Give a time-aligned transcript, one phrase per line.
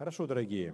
[0.00, 0.72] Хорошо, дорогие.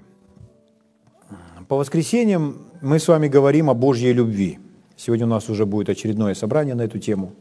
[1.67, 4.61] По воскресеньям мы с вами говорим о Божьей любви.
[4.97, 7.35] Сегодня у нас уже будет очередное собрание на эту тему.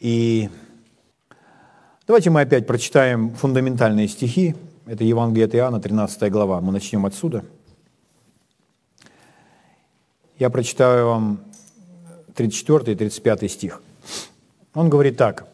[0.00, 0.50] И
[2.06, 4.54] давайте мы опять прочитаем фундаментальные стихи.
[4.84, 6.60] Это Евангелие от Иоанна, 13 глава.
[6.60, 7.42] Мы начнем отсюда.
[10.38, 11.40] Я прочитаю вам
[12.34, 13.82] 34 и 35 стих.
[14.74, 15.48] Он говорит так.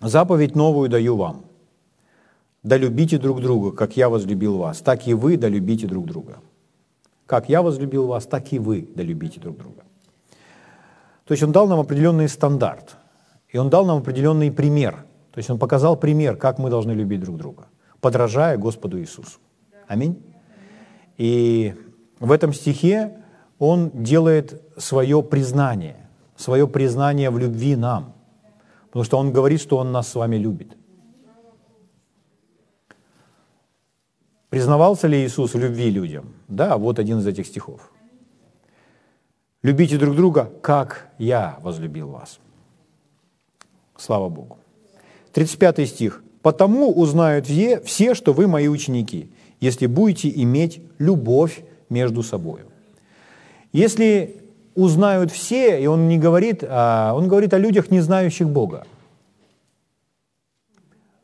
[0.00, 1.44] «Заповедь новую даю вам,
[2.62, 6.40] да любите друг друга, как я возлюбил вас, так и вы да любите друг друга.
[7.26, 9.82] Как я возлюбил вас, так и вы да любите друг друга.
[11.24, 12.96] То есть он дал нам определенный стандарт,
[13.48, 15.04] и он дал нам определенный пример.
[15.32, 17.66] То есть он показал пример, как мы должны любить друг друга,
[18.00, 19.38] подражая Господу Иисусу.
[19.86, 20.22] Аминь.
[21.18, 21.74] И
[22.18, 23.18] в этом стихе
[23.58, 28.14] он делает свое признание, свое признание в любви нам,
[28.86, 30.76] потому что он говорит, что он нас с вами любит.
[34.50, 36.34] Признавался ли Иисус в любви людям?
[36.48, 37.92] Да, вот один из этих стихов.
[39.62, 42.40] Любите друг друга, как я возлюбил вас.
[43.96, 44.58] Слава Богу.
[45.32, 46.22] 35 стих.
[46.42, 52.60] «Потому узнают все, что вы мои ученики, если будете иметь любовь между собой».
[53.72, 54.42] Если
[54.74, 58.86] узнают все, и он не говорит, а он говорит о людях, не знающих Бога,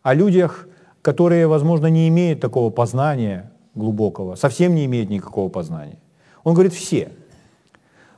[0.02, 0.65] о людях,
[1.06, 6.00] которые, возможно, не имеют такого познания глубокого, совсем не имеют никакого познания.
[6.42, 7.12] Он говорит все.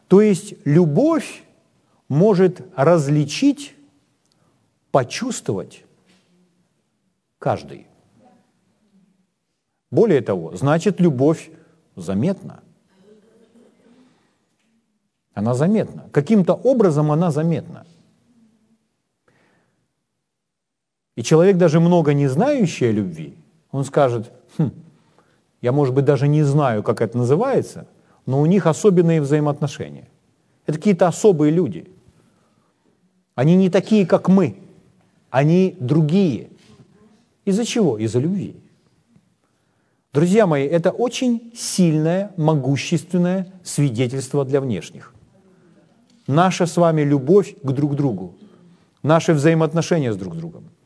[0.06, 1.42] То есть любовь
[2.08, 3.74] может различить,
[4.90, 5.84] почувствовать
[7.38, 7.88] каждый.
[9.90, 11.50] Более того, значит, любовь
[11.94, 12.62] заметна.
[15.34, 16.08] Она заметна.
[16.10, 17.84] Каким-то образом она заметна.
[21.18, 23.34] И человек, даже много не знающий о любви,
[23.72, 24.70] он скажет, хм,
[25.60, 27.88] я, может быть, даже не знаю, как это называется,
[28.24, 30.06] но у них особенные взаимоотношения.
[30.64, 31.90] Это какие-то особые люди.
[33.34, 34.58] Они не такие, как мы.
[35.28, 36.50] Они другие.
[37.44, 37.98] Из-за чего?
[37.98, 38.54] Из-за любви.
[40.12, 45.12] Друзья мои, это очень сильное, могущественное свидетельство для внешних.
[46.28, 48.36] Наша с вами любовь к друг другу,
[49.02, 50.62] наши взаимоотношения с друг другом–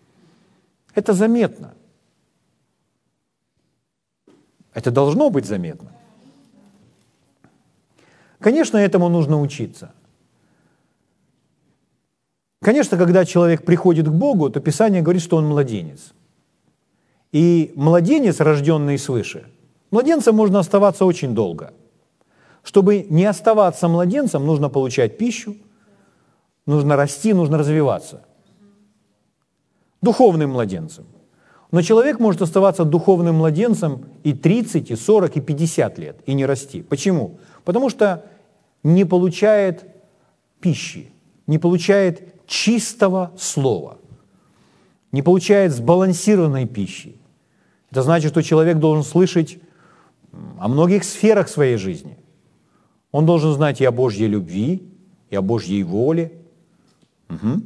[0.94, 1.74] это заметно.
[4.74, 5.92] Это должно быть заметно.
[8.38, 9.92] Конечно, этому нужно учиться.
[12.60, 16.12] Конечно, когда человек приходит к Богу, то Писание говорит, что он младенец.
[17.32, 19.46] И младенец, рожденный свыше,
[19.90, 21.72] младенцем можно оставаться очень долго.
[22.62, 25.56] Чтобы не оставаться младенцем, нужно получать пищу,
[26.66, 28.24] нужно расти, нужно развиваться–
[30.02, 31.06] духовным младенцем.
[31.70, 36.44] Но человек может оставаться духовным младенцем и 30, и 40, и 50 лет, и не
[36.44, 36.82] расти.
[36.82, 37.38] Почему?
[37.64, 38.26] Потому что
[38.82, 39.86] не получает
[40.60, 41.10] пищи,
[41.46, 43.96] не получает чистого слова,
[45.12, 47.16] не получает сбалансированной пищи.
[47.90, 49.58] Это значит, что человек должен слышать
[50.58, 52.18] о многих сферах своей жизни.
[53.12, 54.82] Он должен знать и о Божьей любви,
[55.30, 56.32] и о Божьей воле.
[57.30, 57.62] Угу.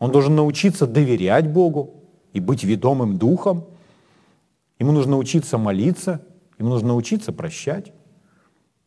[0.00, 2.02] Он должен научиться доверять Богу
[2.32, 3.66] и быть ведомым духом.
[4.78, 6.22] Ему нужно учиться молиться,
[6.58, 7.92] ему нужно научиться прощать.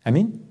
[0.03, 0.41] Аминь.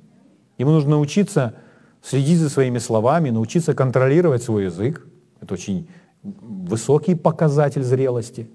[0.56, 1.56] Ему нужно научиться
[2.00, 5.06] следить за своими словами, научиться контролировать свой язык.
[5.40, 5.88] Это очень
[6.22, 8.48] высокий показатель зрелости.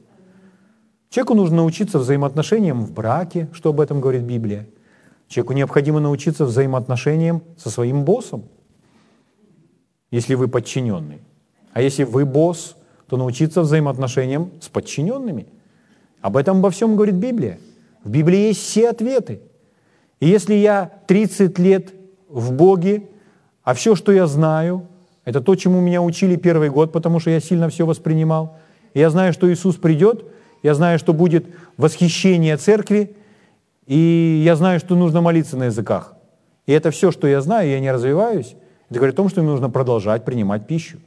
[1.09, 4.68] Человеку нужно научиться взаимоотношениям в браке, что об этом говорит Библия.
[5.28, 8.45] Человеку необходимо научиться взаимоотношениям со своим боссом,
[10.09, 11.26] если вы подчиненный.
[11.77, 12.75] А если вы босс,
[13.07, 15.45] то научиться взаимоотношениям с подчиненными.
[16.21, 17.59] Об этом обо всем говорит Библия.
[18.03, 19.41] В Библии есть все ответы.
[20.19, 21.93] И если я 30 лет
[22.29, 23.03] в Боге,
[23.61, 24.88] а все, что я знаю,
[25.23, 28.57] это то, чему меня учили первый год, потому что я сильно все воспринимал.
[28.95, 30.25] И я знаю, что Иисус придет,
[30.63, 31.45] я знаю, что будет
[31.77, 33.15] восхищение церкви,
[33.85, 36.15] и я знаю, что нужно молиться на языках.
[36.65, 38.56] И это все, что я знаю, я не развиваюсь.
[38.89, 40.97] Это говорит о том, что мне нужно продолжать принимать пищу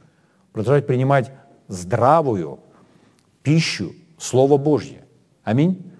[0.51, 1.31] продолжать принимать
[1.67, 2.59] здравую
[3.43, 5.03] пищу, Слово Божье.
[5.43, 5.91] Аминь.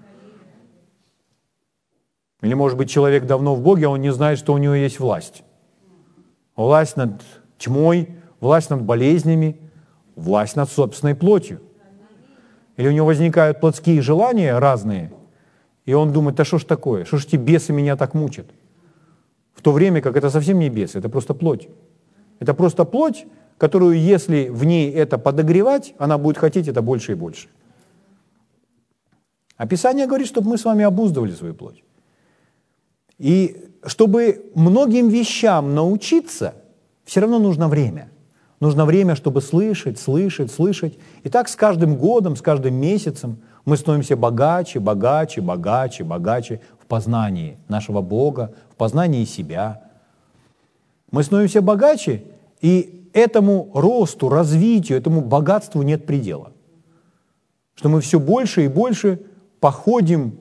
[2.42, 5.00] Или, может быть, человек давно в Боге, а он не знает, что у него есть
[5.00, 5.44] власть.
[6.56, 7.21] Власть над
[7.57, 8.09] тьмой,
[8.39, 9.59] власть над болезнями,
[10.15, 11.62] власть над собственной плотью.
[12.77, 15.12] Или у него возникают плотские желания разные,
[15.86, 18.47] и он думает, да что ж такое, что ж эти бесы меня так мучат?
[19.54, 21.69] В то время как это совсем не бесы, это просто плоть.
[22.39, 23.25] Это просто плоть,
[23.61, 27.47] которую, если в ней это подогревать, она будет хотеть это больше и больше.
[29.55, 31.83] А Писание говорит, чтобы мы с вами обуздывали свою плоть.
[33.19, 33.55] И
[33.85, 36.55] чтобы многим вещам научиться,
[37.05, 38.09] все равно нужно время.
[38.59, 40.97] Нужно время, чтобы слышать, слышать, слышать.
[41.21, 46.87] И так с каждым годом, с каждым месяцем мы становимся богаче, богаче, богаче, богаче в
[46.87, 49.83] познании нашего Бога, в познании себя.
[51.11, 52.23] Мы становимся богаче,
[52.59, 56.51] и этому росту, развитию, этому богатству нет предела.
[57.75, 59.19] Что мы все больше и больше
[59.59, 60.37] походим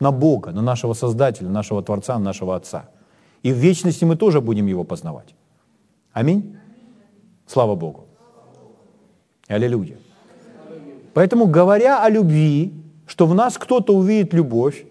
[0.00, 2.88] на Бога, на нашего Создателя, нашего Творца, нашего Отца.
[3.42, 5.34] И в вечности мы тоже будем Его познавать.
[6.12, 6.56] Аминь.
[7.46, 8.06] Слава Богу.
[9.48, 9.96] Аллилуйя.
[11.14, 12.72] Поэтому, говоря о любви,
[13.06, 14.86] что в нас кто-то увидит любовь,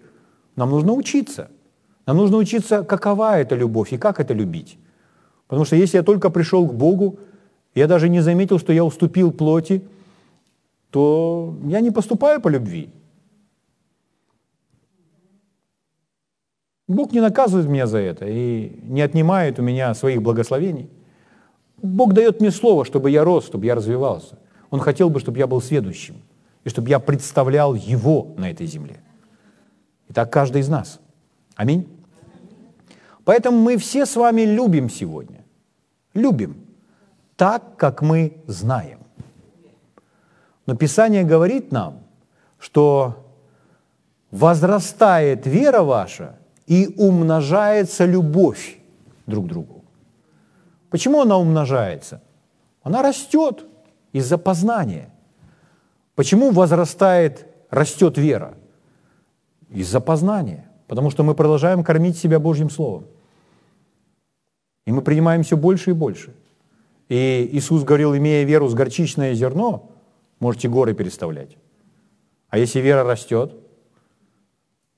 [0.56, 1.48] нам нужно учиться.
[2.06, 4.78] Нам нужно учиться, какова эта любовь и как это любить.
[5.50, 7.18] Потому что если я только пришел к Богу,
[7.74, 9.82] я даже не заметил, что я уступил плоти,
[10.90, 12.88] то я не поступаю по любви.
[16.86, 20.88] Бог не наказывает меня за это и не отнимает у меня своих благословений.
[21.82, 24.38] Бог дает мне слово, чтобы я рос, чтобы я развивался.
[24.70, 26.14] Он хотел бы, чтобы я был следующим,
[26.62, 29.00] и чтобы я представлял Его на этой земле.
[30.08, 31.00] И так каждый из нас.
[31.56, 31.88] Аминь.
[33.24, 35.39] Поэтому мы все с вами любим сегодня.
[36.14, 36.66] Любим
[37.36, 38.98] так, как мы знаем.
[40.66, 42.00] Но Писание говорит нам,
[42.58, 43.24] что
[44.30, 46.36] возрастает вера ваша
[46.66, 48.78] и умножается любовь
[49.26, 49.84] друг к другу.
[50.90, 52.20] Почему она умножается?
[52.82, 53.64] Она растет
[54.12, 55.10] из-за познания.
[56.14, 58.54] Почему возрастает, растет вера?
[59.70, 60.68] Из-за познания.
[60.88, 63.04] Потому что мы продолжаем кормить себя Божьим Словом.
[64.90, 66.34] И мы принимаем все больше и больше.
[67.08, 69.88] И Иисус говорил, имея веру с горчичное зерно,
[70.40, 71.56] можете горы переставлять.
[72.48, 73.54] А если вера растет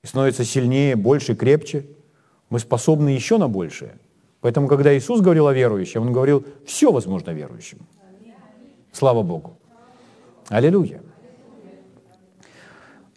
[0.03, 1.85] и становится сильнее, больше, крепче,
[2.49, 3.99] мы способны еще на большее.
[4.41, 7.77] Поэтому, когда Иисус говорил о верующем, Он говорил, все возможно верующим.
[8.91, 9.59] Слава Богу.
[10.49, 11.03] Аллилуйя.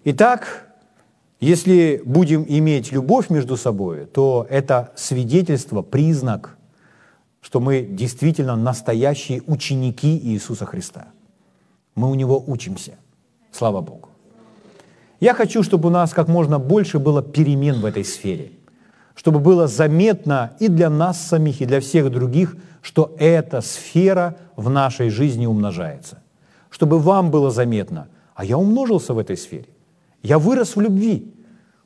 [0.05, 0.69] Итак,
[1.41, 6.59] если будем иметь любовь между собой, то это свидетельство, признак
[7.47, 11.07] что мы действительно настоящие ученики Иисуса Христа.
[11.95, 12.95] Мы у Него учимся.
[13.53, 14.09] Слава Богу.
[15.21, 18.51] Я хочу, чтобы у нас как можно больше было перемен в этой сфере,
[19.15, 24.69] чтобы было заметно и для нас самих, и для всех других, что эта сфера в
[24.69, 26.25] нашей жизни умножается.
[26.69, 29.69] Чтобы вам было заметно, а я умножился в этой сфере.
[30.21, 31.33] Я вырос в любви.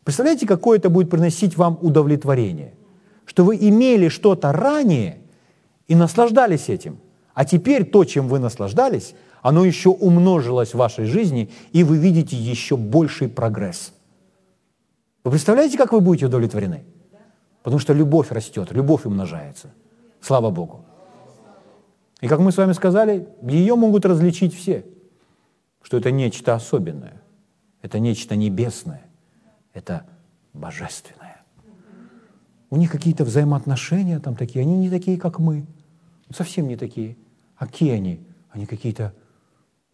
[0.04, 2.72] Представляете, какое это будет приносить вам удовлетворение?
[3.26, 5.19] Что вы имели что-то ранее,
[5.90, 7.00] и наслаждались этим.
[7.34, 12.36] А теперь то, чем вы наслаждались, оно еще умножилось в вашей жизни, и вы видите
[12.36, 13.92] еще больший прогресс.
[15.24, 16.84] Вы представляете, как вы будете удовлетворены?
[17.64, 19.72] Потому что любовь растет, любовь умножается.
[20.20, 20.84] Слава Богу.
[22.20, 24.84] И как мы с вами сказали, ее могут различить все,
[25.82, 27.20] что это нечто особенное,
[27.82, 29.02] это нечто небесное,
[29.72, 30.06] это
[30.52, 31.42] божественное.
[32.70, 35.66] У них какие-то взаимоотношения там такие, они не такие, как мы–
[36.32, 37.16] совсем не такие.
[37.56, 38.20] А какие они?
[38.50, 39.14] Они какие-то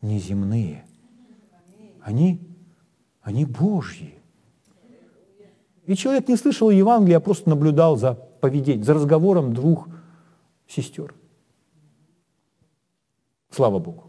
[0.01, 0.85] неземные.
[2.01, 2.41] Они,
[3.23, 4.15] они Божьи.
[5.87, 9.89] И человек не слышал Евангелия, а просто наблюдал за поведением, за разговором двух
[10.67, 11.15] сестер.
[13.51, 14.05] Слава Богу.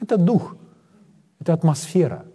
[0.00, 0.56] Это дух,
[1.38, 2.26] это атмосфера,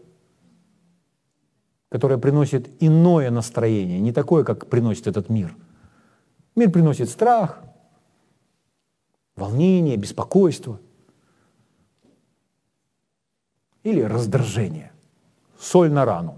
[1.90, 5.56] которая приносит иное настроение, не такое, как приносит этот мир.
[6.56, 7.62] Мир приносит страх,
[9.38, 10.82] волнение, беспокойство
[13.84, 14.92] или раздражение,
[15.58, 16.38] соль на рану.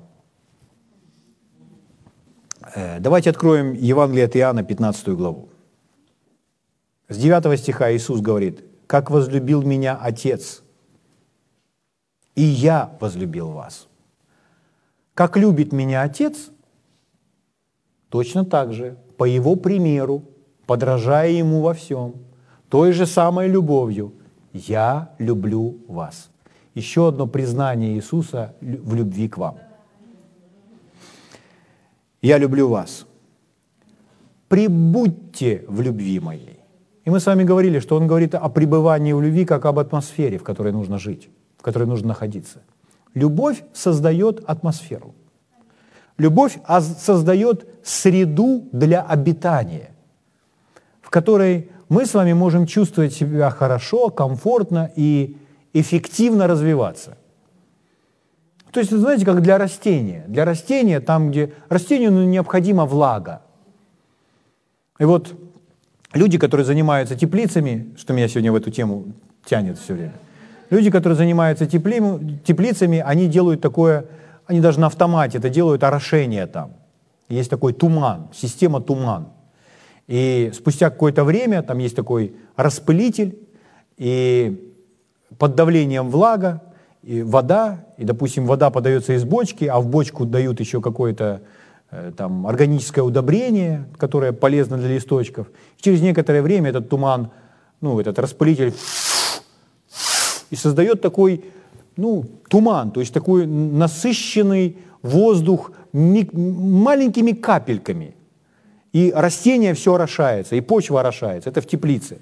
[2.75, 5.49] Э, давайте откроем Евангелие от Иоанна, 15 главу.
[7.07, 10.61] С 9 стиха Иисус говорит, «Как возлюбил меня Отец,
[12.35, 13.87] и я возлюбил вас».
[15.15, 16.49] Как любит меня Отец,
[18.09, 20.23] точно так же, по Его примеру,
[20.65, 22.15] подражая Ему во всем–
[22.69, 24.13] той же самой любовью
[24.53, 26.29] «Я люблю вас».
[26.75, 29.57] Еще одно признание Иисуса в любви к вам.
[32.21, 33.05] «Я люблю вас».
[34.47, 36.59] «Прибудьте в любви моей».
[37.05, 40.37] И мы с вами говорили, что он говорит о пребывании в любви как об атмосфере,
[40.37, 42.59] в которой нужно жить, в которой нужно находиться.
[43.15, 45.15] Любовь создает атмосферу.
[46.19, 46.59] Любовь
[46.99, 49.89] создает среду для обитания,
[51.01, 55.37] в которой мы с вами можем чувствовать себя хорошо, комфортно и
[55.73, 57.17] эффективно развиваться.
[58.71, 60.23] То есть, знаете, как для растения.
[60.27, 63.41] Для растения, там, где растению ну, необходима влага.
[64.99, 65.33] И вот
[66.13, 69.05] люди, которые занимаются теплицами, что меня сегодня в эту тему
[69.45, 70.13] тянет все время,
[70.69, 71.99] люди, которые занимаются тепли,
[72.45, 74.05] теплицами, они делают такое,
[74.45, 76.73] они даже на автомате это делают орошение там.
[77.29, 79.29] Есть такой туман, система туман.
[80.09, 83.37] И спустя какое-то время там есть такой распылитель,
[83.95, 84.73] и
[85.37, 86.63] под давлением влага,
[87.03, 91.43] и вода, и, допустим, вода подается из бочки, а в бочку дают еще какое-то
[91.91, 95.45] э, там органическое удобрение, которое полезно для листочков.
[95.77, 97.29] И через некоторое время этот туман,
[97.79, 98.73] ну, этот распылитель
[100.49, 101.45] и создает такой,
[101.97, 108.15] ну, туман, то есть такой насыщенный воздух маленькими капельками.
[108.91, 111.49] И растение все орошается, и почва орошается.
[111.49, 112.17] Это в теплице.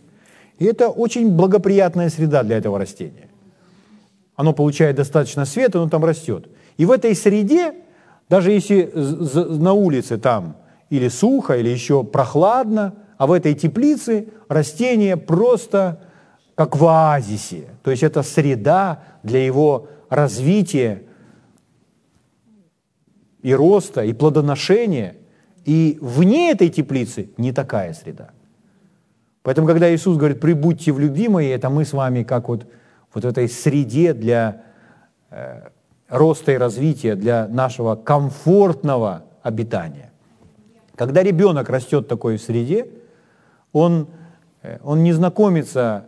[0.60, 3.30] И это очень благоприятная среда для этого растения.
[4.36, 6.48] Оно получает достаточно света, оно там растет.
[6.78, 7.74] И в этой среде,
[8.30, 10.58] даже если на улице там
[10.90, 16.02] или сухо, или еще прохладно, а в этой теплице растение просто
[16.56, 17.66] как в оазисе.
[17.84, 21.04] То есть это среда для его развития
[23.42, 25.16] и роста, и плодоношения.
[25.68, 28.30] И вне этой теплицы не такая среда.
[29.44, 32.66] Поэтому, когда Иисус говорит, прибудьте в любимые, это мы с вами как вот,
[33.14, 34.64] вот в этой среде для
[35.30, 35.68] э,
[36.08, 40.14] роста и развития, для нашего комфортного обитания.
[40.96, 42.88] Когда ребенок растет в такой среде,
[43.74, 44.08] он,
[44.64, 46.06] э, он не знакомится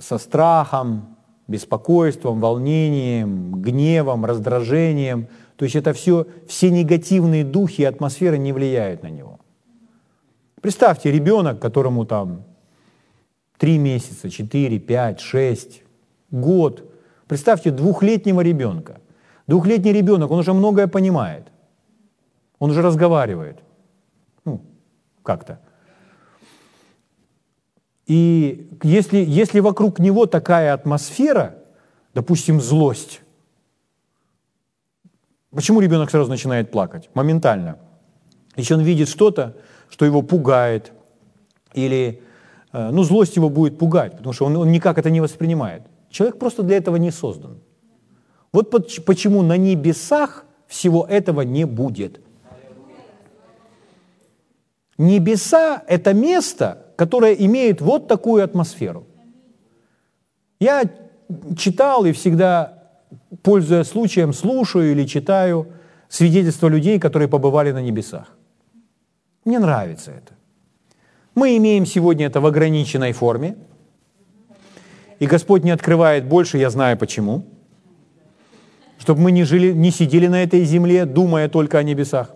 [0.00, 5.28] со страхом, беспокойством, волнением, гневом, раздражением.
[5.58, 9.40] То есть это все, все негативные духи и атмосфера не влияют на него.
[10.62, 12.44] Представьте, ребенок, которому там
[13.58, 15.82] 3 месяца, 4, 5, 6,
[16.30, 16.84] год.
[17.26, 19.00] Представьте двухлетнего ребенка.
[19.48, 21.48] Двухлетний ребенок, он уже многое понимает.
[22.60, 23.58] Он уже разговаривает.
[24.44, 24.60] Ну,
[25.24, 25.58] как-то.
[28.06, 31.56] И если, если вокруг него такая атмосфера,
[32.14, 33.22] допустим, злость,
[35.54, 37.10] почему ребенок сразу начинает плакать?
[37.14, 37.78] Моментально.
[38.56, 39.56] Если он видит что-то,
[39.90, 40.92] что его пугает,
[41.74, 42.22] или
[42.72, 45.82] э, ну, злость его будет пугать, потому что он, он никак это не воспринимает.
[46.10, 47.58] Человек просто для этого не создан.
[48.52, 48.70] Вот
[49.04, 52.20] почему на небесах всего этого не будет.
[54.96, 59.06] Небеса– это место, которое имеет вот такую атмосферу.
[60.58, 60.82] Я
[61.56, 62.77] читал и всегда,
[63.42, 65.68] пользуясь случаем, слушаю или читаю
[66.08, 68.36] свидетельства людей, которые побывали на небесах.
[69.44, 70.34] Мне нравится это.
[71.34, 73.56] Мы имеем сегодня это в ограниченной форме,
[75.18, 77.44] и Господь не открывает больше, я знаю почему,
[78.98, 82.34] чтобы мы не, жили, не сидели на этой земле, думая только о небесах.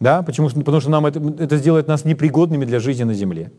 [0.00, 0.22] Да?
[0.22, 0.48] Почему?
[0.50, 3.52] Потому что нам это, это сделает нас непригодными для жизни на земле.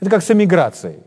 [0.00, 1.00] Это как с эмиграцией.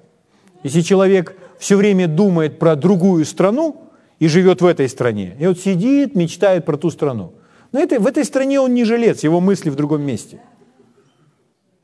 [0.63, 3.76] Если человек все время думает про другую страну
[4.20, 7.34] и живет в этой стране, и вот сидит, мечтает про ту страну,
[7.72, 10.40] но это, в этой стране он не жилец, его мысли в другом месте.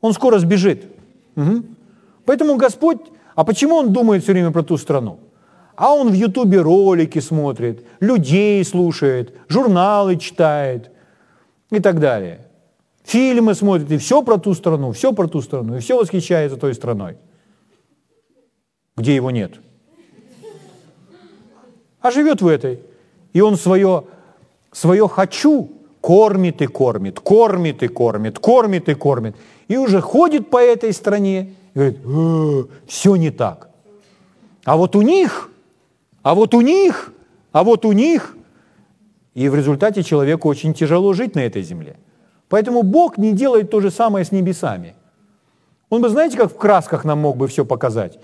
[0.00, 0.86] Он скоро сбежит.
[1.36, 1.62] Угу.
[2.24, 3.00] Поэтому Господь,
[3.34, 5.18] а почему он думает все время про ту страну?
[5.76, 10.90] А он в Ютубе ролики смотрит, людей слушает, журналы читает–
[11.72, 12.46] и так далее.
[13.04, 16.74] Фильмы смотрит, и все про ту страну, все про ту страну, и все восхищается той
[16.74, 17.16] страной,
[18.96, 19.54] где его нет.
[22.00, 22.80] А живет в этой.
[23.32, 24.04] И он свое,
[24.72, 25.70] свое «хочу»
[26.00, 29.36] кормит и кормит, кормит и кормит, кормит и кормит.
[29.68, 33.70] И уже ходит по этой стране и говорит, «Э, все не так.
[34.64, 35.50] А вот у них,
[36.22, 37.12] а вот у них,
[37.52, 38.36] а вот у них–
[39.34, 41.96] и в результате человеку очень тяжело жить на этой земле.
[42.48, 44.94] Поэтому Бог не делает то же самое с небесами.
[45.88, 48.18] Он бы, знаете, как в красках нам мог бы все показать.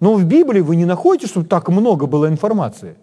[0.00, 2.96] Но в Библии вы не находите, чтобы так много было информации.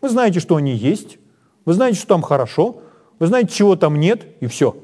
[0.00, 1.18] Вы знаете, что они есть,
[1.64, 2.82] вы знаете, что там хорошо,
[3.18, 4.76] вы знаете, чего там нет, и все.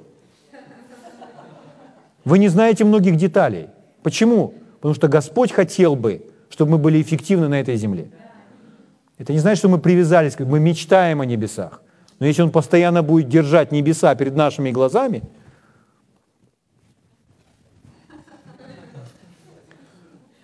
[2.25, 3.69] Вы не знаете многих деталей.
[4.03, 4.55] Почему?
[4.77, 8.11] Потому что Господь хотел бы, чтобы мы были эффективны на этой земле.
[9.19, 11.81] Это не значит, что мы привязались, мы мечтаем о небесах.
[12.19, 15.23] Но если Он постоянно будет держать небеса перед нашими глазами,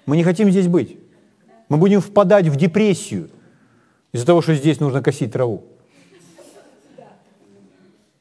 [0.07, 1.00] мы не хотим здесь быть.
[1.71, 3.31] Мы будем впадать в депрессию
[4.13, 5.63] из-за того, что здесь нужно косить траву.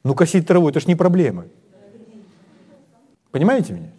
[0.04, 1.44] Ну, косить траву– это ж не проблема.
[3.32, 3.90] Понимаете меня?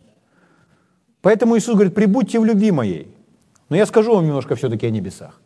[1.22, 3.13] Поэтому Иисус говорит, прибудьте в любви моей.
[3.70, 5.39] Но я скажу вам немножко все-таки о небесах.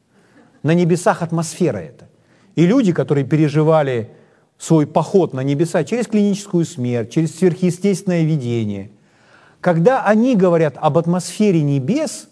[0.64, 2.08] На небесах атмосфера это.
[2.56, 4.12] И люди, которые переживали
[4.58, 8.92] свой поход на небеса через клиническую смерть, через сверхъестественное видение,
[9.62, 12.30] когда они говорят об атмосфере небес,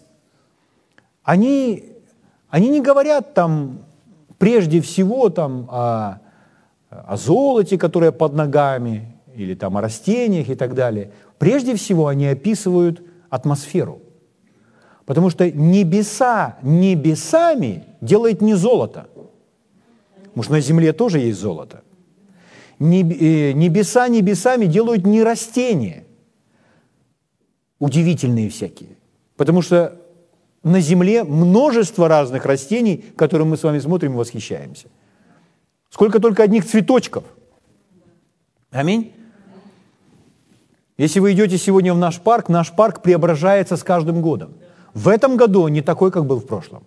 [1.24, 1.84] они,
[2.48, 3.80] они не говорят там
[4.38, 6.20] прежде всего там о,
[6.90, 11.10] о золоте, которое под ногами, или там о растениях и так далее.
[11.38, 14.00] Прежде всего они описывают атмосферу.
[15.06, 19.08] Потому что небеса небесами делает не золото.
[20.34, 21.82] Может, на земле тоже есть золото.
[22.78, 26.04] Э, небеса небесами делают не растения,
[27.78, 28.96] удивительные всякие.
[29.36, 30.00] Потому что
[30.64, 34.88] на земле множество разных растений, которые мы с вами смотрим и восхищаемся.
[35.90, 37.24] Сколько только одних цветочков.
[38.70, 39.12] Аминь.
[40.96, 44.54] Если вы идете сегодня в наш парк, наш парк преображается с каждым годом.
[44.94, 46.84] В этом году он не такой, как был в прошлом.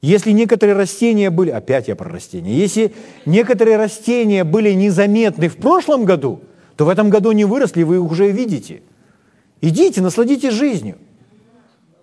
[0.00, 6.04] Если некоторые растения были, опять я про растения, если некоторые растения были незаметны в прошлом
[6.04, 6.40] году,
[6.76, 8.82] то в этом году они выросли, вы их уже видите.
[9.60, 10.98] Идите, насладитесь жизнью.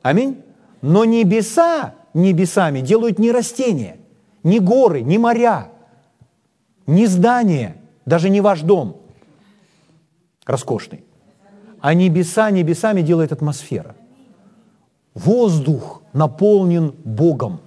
[0.01, 0.43] Аминь.
[0.83, 3.99] Но небеса небесами делают не растения,
[4.43, 5.69] не горы, не моря,
[6.85, 9.01] не здания, даже не ваш дом
[10.45, 11.05] роскошный.
[11.79, 13.95] А небеса небесами делает атмосфера.
[15.13, 17.61] Воздух наполнен Богом.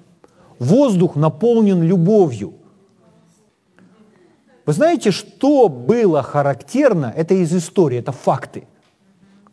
[0.58, 2.52] Воздух наполнен любовью.
[4.66, 8.66] Вы знаете, что было характерно, это из истории, это факты.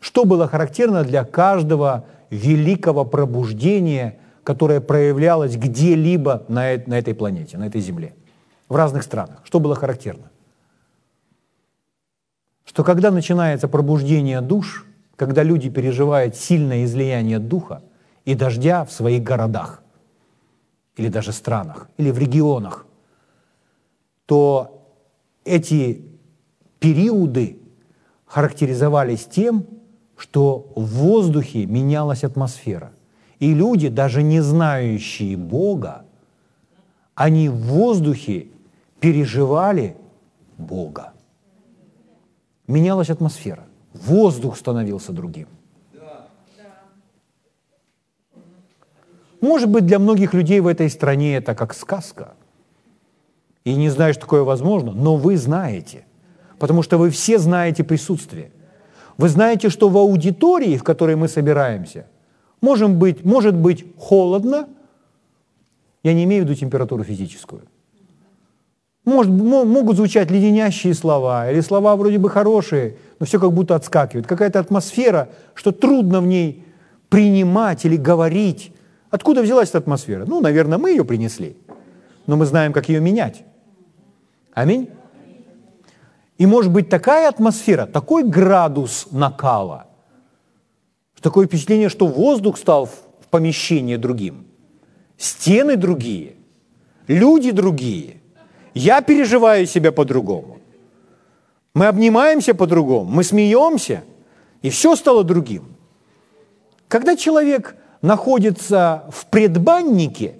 [0.00, 2.04] Что было характерно для каждого
[2.34, 8.14] великого пробуждения, которое проявлялось где-либо на, на этой планете, на этой Земле,
[8.68, 9.40] в разных странах?
[9.44, 10.30] Что было характерно?
[12.64, 14.86] Что когда начинается пробуждение душ,
[15.16, 17.82] когда люди переживают сильное излияние духа
[18.24, 19.82] и дождя в своих городах,
[20.96, 22.86] или даже странах, или в регионах,
[24.26, 24.88] то
[25.44, 26.04] эти
[26.78, 27.58] периоды
[28.26, 29.66] характеризовались тем,
[30.16, 32.92] что в воздухе менялась атмосфера.
[33.40, 36.04] И люди, даже не знающие Бога,
[37.14, 38.48] они в воздухе
[39.00, 39.96] переживали
[40.56, 41.12] Бога.
[42.66, 43.64] Менялась атмосфера.
[43.92, 45.48] Воздух становился другим.
[49.40, 52.34] Может быть, для многих людей в этой стране это как сказка.
[53.64, 56.06] И не что такое возможно, но вы знаете.
[56.58, 58.52] Потому что вы все знаете присутствие.
[59.16, 62.06] Вы знаете, что в аудитории, в которой мы собираемся,
[62.60, 64.68] можем быть, может быть холодно,
[66.02, 67.62] я не имею в виду температуру физическую,
[69.04, 74.26] может, могут звучать леденящие слова, или слова вроде бы хорошие, но все как будто отскакивает.
[74.26, 76.64] Какая-то атмосфера, что трудно в ней
[77.10, 78.72] принимать или говорить.
[79.10, 80.24] Откуда взялась эта атмосфера?
[80.24, 81.56] Ну, наверное, мы ее принесли,
[82.26, 83.44] но мы знаем, как ее менять.
[84.54, 84.88] Аминь.
[86.38, 89.86] И может быть такая атмосфера, такой градус накала,
[91.20, 94.46] такое впечатление, что воздух стал в помещении другим,
[95.16, 96.34] стены другие,
[97.06, 98.20] люди другие.
[98.74, 100.58] Я переживаю себя по-другому.
[101.72, 104.02] Мы обнимаемся по-другому, мы смеемся,
[104.62, 105.76] и все стало другим.
[106.88, 110.36] Когда человек находится в предбаннике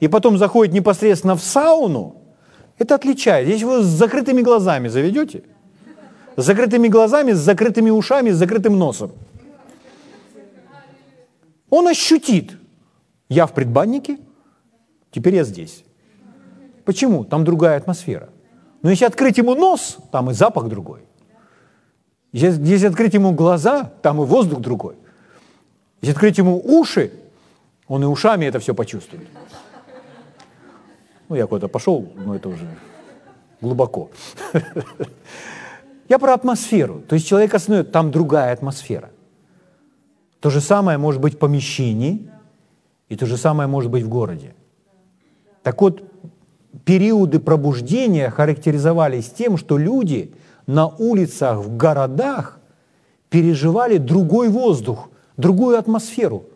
[0.00, 2.19] и потом заходит непосредственно в сауну,
[2.80, 3.46] это отличает.
[3.46, 5.42] Если вы с закрытыми глазами заведете,
[6.36, 9.12] с закрытыми глазами, с закрытыми ушами, с закрытым носом,
[11.68, 12.52] он ощутит,
[13.28, 14.18] я в предбаннике,
[15.10, 15.84] теперь я здесь.
[16.86, 17.24] Почему?
[17.24, 18.30] Там другая атмосфера.
[18.80, 21.02] Но если открыть ему нос, там и запах другой.
[22.32, 24.94] Если, если открыть ему глаза, там и воздух другой.
[26.00, 27.12] Если открыть ему уши,
[27.88, 29.28] он и ушами это все почувствует.
[31.30, 32.66] Ну, я куда-то пошел, но это уже
[33.60, 34.10] глубоко.
[36.08, 37.02] Я про атмосферу.
[37.08, 39.10] То есть человек основной, там другая атмосфера.
[40.40, 42.28] То же самое может быть в помещении,
[43.08, 44.54] и то же самое может быть в городе.
[45.62, 46.02] Так вот,
[46.84, 50.34] периоды пробуждения характеризовались тем, что люди
[50.66, 52.58] на улицах, в городах
[53.28, 56.46] переживали другой воздух, другую атмосферу.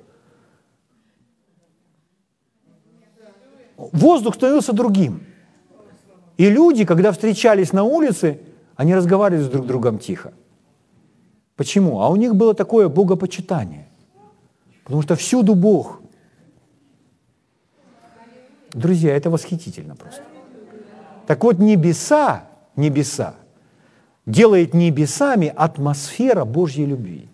[3.94, 5.22] Воздух становился другим.
[6.37, 8.40] И люди, когда встречались на улице,
[8.74, 10.33] они разговаривали с друг другом тихо.
[11.54, 12.00] Почему?
[12.00, 13.87] А у них было такое богопочитание.
[14.83, 16.00] Потому что всюду Бог.
[18.72, 20.22] Друзья, это восхитительно просто.
[21.28, 23.37] Так вот, небеса, небеса,
[24.26, 27.28] делает небесами атмосфера Божьей любви.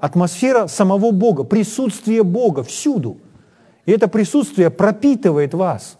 [0.00, 3.18] Атмосфера самого Бога, присутствие Бога всюду.
[3.86, 5.98] И это присутствие пропитывает вас.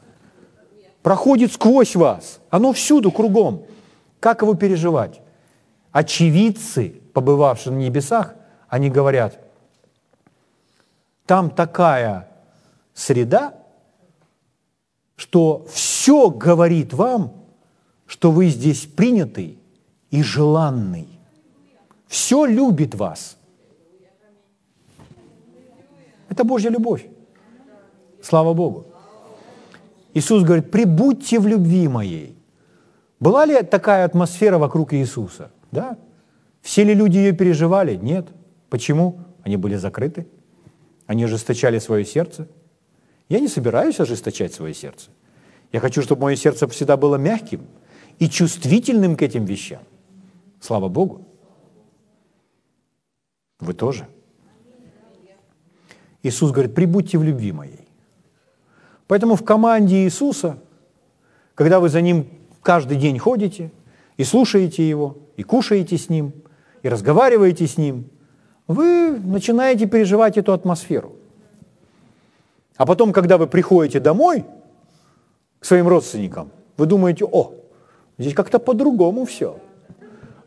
[1.03, 2.41] проходит сквозь вас.
[2.49, 3.67] Оно всюду, кругом.
[4.21, 5.21] Как его переживать?
[5.93, 8.35] Очевидцы, побывавшие на небесах,
[8.69, 9.39] они говорят,
[11.27, 12.29] там такая
[12.95, 13.55] среда,
[15.17, 17.33] что все говорит вам,
[18.07, 19.59] что вы здесь принятый
[20.11, 21.09] и желанный.
[22.09, 23.37] Все любит вас.
[26.29, 27.07] Это Божья любовь.
[28.25, 28.87] Слава Богу.
[30.15, 32.35] Иисус говорит, прибудьте в любви моей.
[33.21, 35.51] Была ли такая атмосфера вокруг Иисуса?
[35.71, 35.99] Да.
[36.63, 37.97] Все ли люди ее переживали?
[37.97, 38.29] Нет.
[38.71, 39.21] Почему?
[39.43, 40.27] Они были закрыты.
[41.07, 42.49] Они ожесточали свое сердце.
[43.29, 45.11] Я не собираюсь ожесточать свое сердце.
[45.71, 47.67] Я хочу, чтобы мое сердце всегда было мягким
[48.19, 49.83] и чувствительным к этим вещам.
[50.61, 51.27] Слава Богу.
[53.61, 54.09] Вы тоже.
[56.23, 57.84] Иисус говорит, прибудьте в любви моей.
[59.07, 60.59] Поэтому в команде Иисуса,
[61.55, 62.27] когда вы за Ним
[62.63, 63.71] каждый день ходите
[64.17, 66.33] и слушаете Его, и кушаете с Ним,
[66.83, 68.09] и разговариваете с Ним,
[68.67, 71.17] вы начинаете переживать эту атмосферу.
[72.77, 74.45] А потом, когда вы приходите домой
[75.61, 77.53] к своим родственникам, вы думаете, о,
[78.19, 79.59] здесь как-то по-другому все.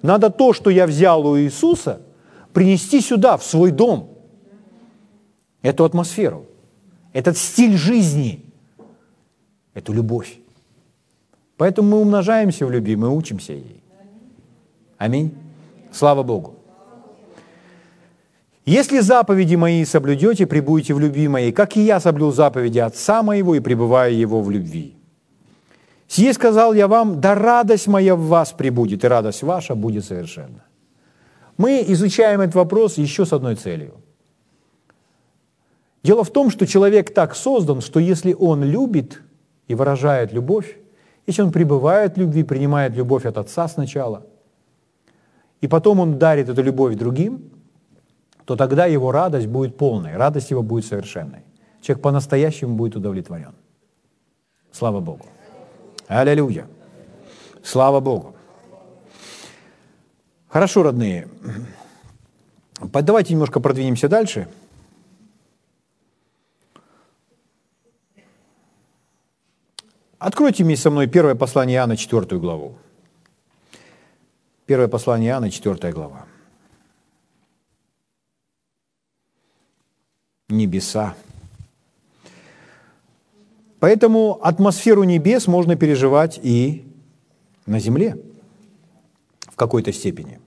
[0.02, 2.02] Надо то, что я взял у Иисуса,
[2.54, 4.10] принести сюда, в свой дом.
[5.62, 6.46] Эту атмосферу,
[7.14, 8.47] этот стиль жизни,
[9.78, 10.40] эту любовь.
[11.58, 13.84] Поэтому мы умножаемся в любви, мы учимся ей.
[14.98, 15.32] Аминь.
[15.92, 16.56] Слава Богу.
[18.66, 23.56] Если заповеди мои соблюдете, прибудете в любви моей, как и я соблюл заповеди Отца моего
[23.56, 24.96] и пребываю его в любви.
[26.08, 30.64] Сие сказал я вам, да радость моя в вас прибудет, и радость ваша будет совершенна.
[31.58, 33.94] Мы изучаем этот вопрос еще с одной целью.
[36.04, 39.22] Дело в том, что человек так создан, что если он любит
[39.68, 40.78] и выражает любовь,
[41.26, 44.26] если он пребывает в любви, принимает любовь от Отца сначала,
[45.62, 47.52] и потом он дарит эту любовь другим,
[48.46, 51.44] то тогда его радость будет полной, радость его будет совершенной.
[51.82, 53.54] Человек по-настоящему будет удовлетворен.
[54.72, 55.26] Слава Богу.
[56.08, 56.68] Аллилуйя.
[57.64, 58.36] Слава Богу.
[60.48, 61.28] Хорошо, родные.
[62.82, 64.48] Давайте немножко продвинемся дальше.
[70.20, 72.78] Откройте вместе со мной первое послание Иоанна, 4 главу.
[74.66, 76.26] Первое послание Иоанна, 4 глава.
[80.50, 81.16] Небеса.
[83.80, 86.92] Поэтому атмосферу небес можно переживать и
[87.68, 88.18] на земле
[89.42, 90.40] в какой-то степени.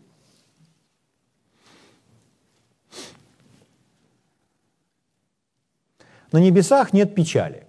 [6.32, 7.66] На небесах нет печали,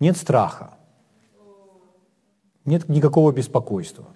[0.00, 0.74] нет страха,
[2.64, 4.06] нет никакого беспокойства,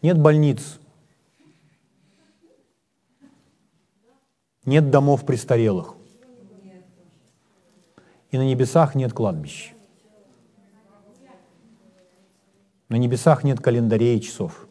[0.00, 0.78] нет больниц,
[4.64, 5.94] Нет домов престарелых.
[8.30, 9.72] И на небесах нет кладбищ.
[12.88, 14.66] На небесах нет календарей и часов.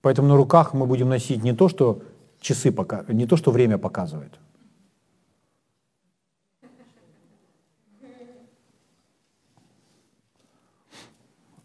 [0.00, 2.02] Поэтому на руках мы будем носить не то, что
[2.42, 4.38] часы пока, не то, что время показывает.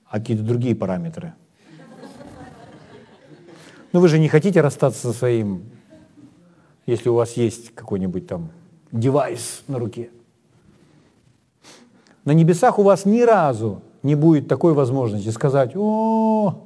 [0.06, 1.34] А какие-то другие параметры–
[3.94, 5.64] ну вы же не хотите расстаться со своим,
[6.86, 8.52] если у вас есть какой-нибудь там
[8.92, 10.10] девайс на руке.
[12.26, 16.66] На небесах у вас ни разу не будет такой возможности сказать, о,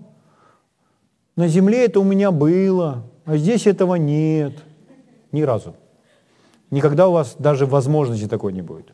[1.35, 4.53] на земле это у меня было, а здесь этого нет.
[5.31, 5.75] Ни разу.
[6.69, 8.93] Никогда у вас даже возможности такой не будет.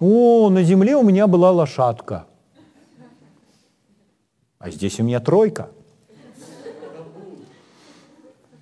[0.00, 2.26] О, на земле у меня была лошадка,
[4.58, 5.70] а здесь у меня тройка–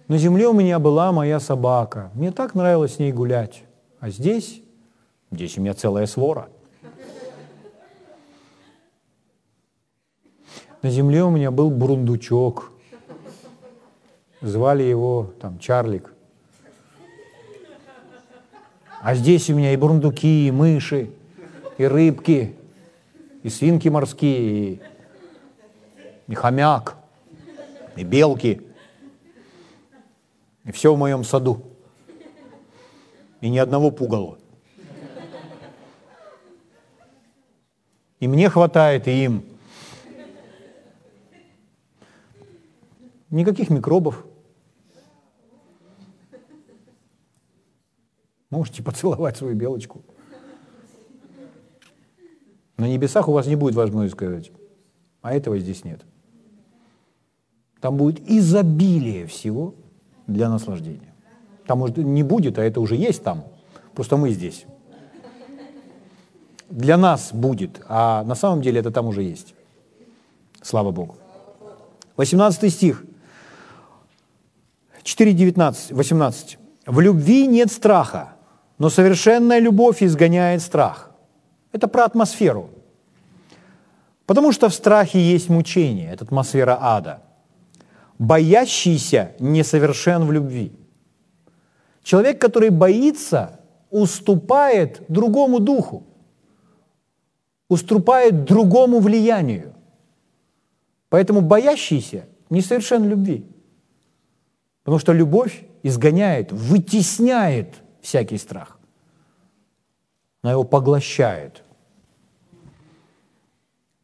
[0.08, 2.12] на земле у меня была моя собака.
[2.14, 3.64] Мне так нравилось с ней гулять.
[3.98, 4.62] А здесь,
[5.32, 6.48] здесь у меня целая свора.
[10.82, 12.70] На земле у меня был бурундучок.
[14.40, 16.12] Звали его там Чарлик.
[19.00, 21.10] А здесь у меня и бурундуки, и мыши,
[21.78, 22.56] и рыбки,
[23.42, 24.80] и свинки морские, и,
[26.28, 26.96] и хомяк,
[27.96, 28.62] и белки–
[30.66, 31.62] и все в моем саду.
[33.40, 34.36] И ни одного пугала.
[38.18, 39.44] И мне хватает, и им.
[43.30, 44.24] Никаких микробов.
[48.50, 50.02] Можете поцеловать свою белочку.
[52.76, 54.52] На небесах у вас не будет возможности сказать,
[55.22, 56.02] а этого здесь нет.
[57.80, 59.74] Там будет изобилие всего
[60.26, 61.14] для наслаждения.
[61.66, 63.44] Там, может, не будет, а это уже есть там.
[63.94, 64.66] Просто мы здесь.
[66.68, 69.54] Для нас будет, а на самом деле это там уже есть.
[70.62, 71.16] Слава Богу.
[72.16, 73.04] 18 стих.
[75.06, 75.54] 4,
[75.90, 76.58] 18.
[76.86, 78.32] «В любви нет страха,
[78.78, 81.12] но совершенная любовь изгоняет страх».
[81.70, 82.70] Это про атмосферу.
[84.26, 87.22] Потому что в страхе есть мучение, это атмосфера ада.
[88.18, 90.72] Боящийся несовершен в любви.
[92.02, 96.02] Человек, который боится, уступает другому духу,
[97.68, 99.72] уступает другому влиянию.
[101.10, 103.46] Поэтому боящийся несовершен любви.
[104.86, 108.78] Потому что любовь изгоняет, вытесняет всякий страх.
[110.42, 111.64] Она его поглощает.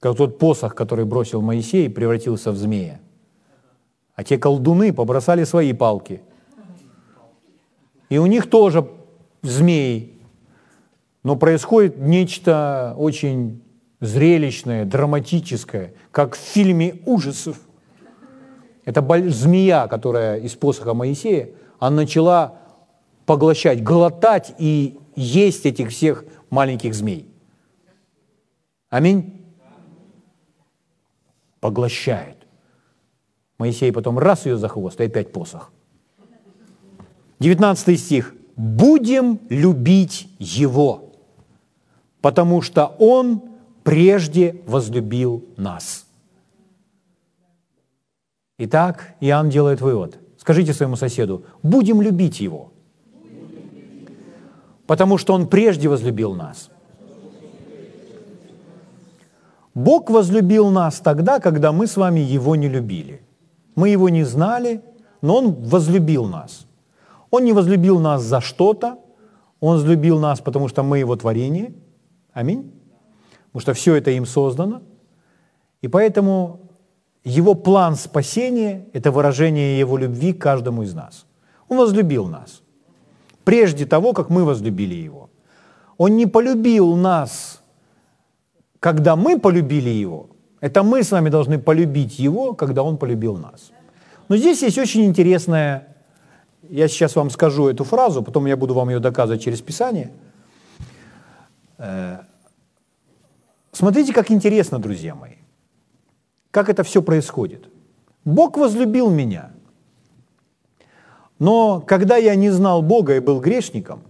[0.01, 3.01] Как тот посох, который бросил Моисей, превратился в змея.
[4.17, 6.21] А те колдуны побросали свои палки.
[8.09, 8.91] И у них тоже
[9.43, 10.21] змеи.
[11.23, 13.63] Но происходит нечто очень
[14.01, 17.61] зрелищное, драматическое, как в фильме ужасов.
[18.85, 22.59] Это змея, которая из посоха Моисея, она начала
[23.27, 27.29] поглощать, глотать и есть этих всех маленьких змей.
[28.91, 29.47] Аминь.
[31.61, 32.37] Поглощает.
[33.59, 35.71] Моисей потом раз ее за хвост, и опять посох.
[37.39, 38.35] 19 стих.
[38.55, 41.13] «Будем любить Его,
[42.21, 43.43] потому что Он
[43.83, 46.07] прежде возлюбил нас».
[48.65, 50.21] Итак, Иоанн делает вывод.
[50.39, 52.71] Скажите своему соседу, будем любить Его,
[54.87, 56.71] потому что Он прежде возлюбил нас.
[59.75, 63.23] Бог возлюбил нас тогда, когда мы с вами Его не любили.
[63.75, 64.81] Мы Его не знали,
[65.23, 66.67] но Он возлюбил нас.
[67.33, 69.01] Он не возлюбил нас за что-то,
[69.59, 71.73] Он возлюбил нас, потому что мы Его творение.
[72.33, 72.71] Аминь.
[73.47, 74.83] Потому что все это им создано.
[75.81, 76.61] И поэтому
[77.25, 81.27] его план спасения– это выражение Его любви к каждому из нас.
[81.69, 82.63] Он возлюбил нас.
[83.45, 85.31] Прежде того, как мы возлюбили Его.
[85.99, 87.63] Он не полюбил нас,
[88.81, 90.31] когда мы полюбили Его.
[90.61, 93.71] Это мы с вами должны полюбить Его, когда Он полюбил нас.
[94.29, 95.97] Но здесь есть очень интересная,
[96.69, 100.11] я сейчас вам скажу эту фразу, потом я буду вам ее доказывать через Писание.
[101.79, 102.21] Э,
[103.73, 105.42] смотрите, как интересно, друзья мои.
[106.53, 107.69] Как это все происходит?
[108.25, 109.51] Бог возлюбил меня.
[111.39, 114.03] Но когда я не знал Бога и был грешником,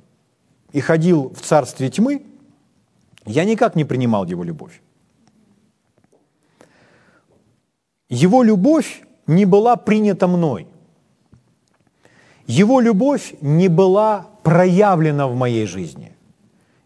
[0.72, 2.26] и ходил в царстве тьмы,
[3.24, 4.83] я никак не принимал Его любовь.
[8.09, 10.66] Его любовь не была принята мной.
[12.46, 16.12] Его любовь не была проявлена в моей жизни.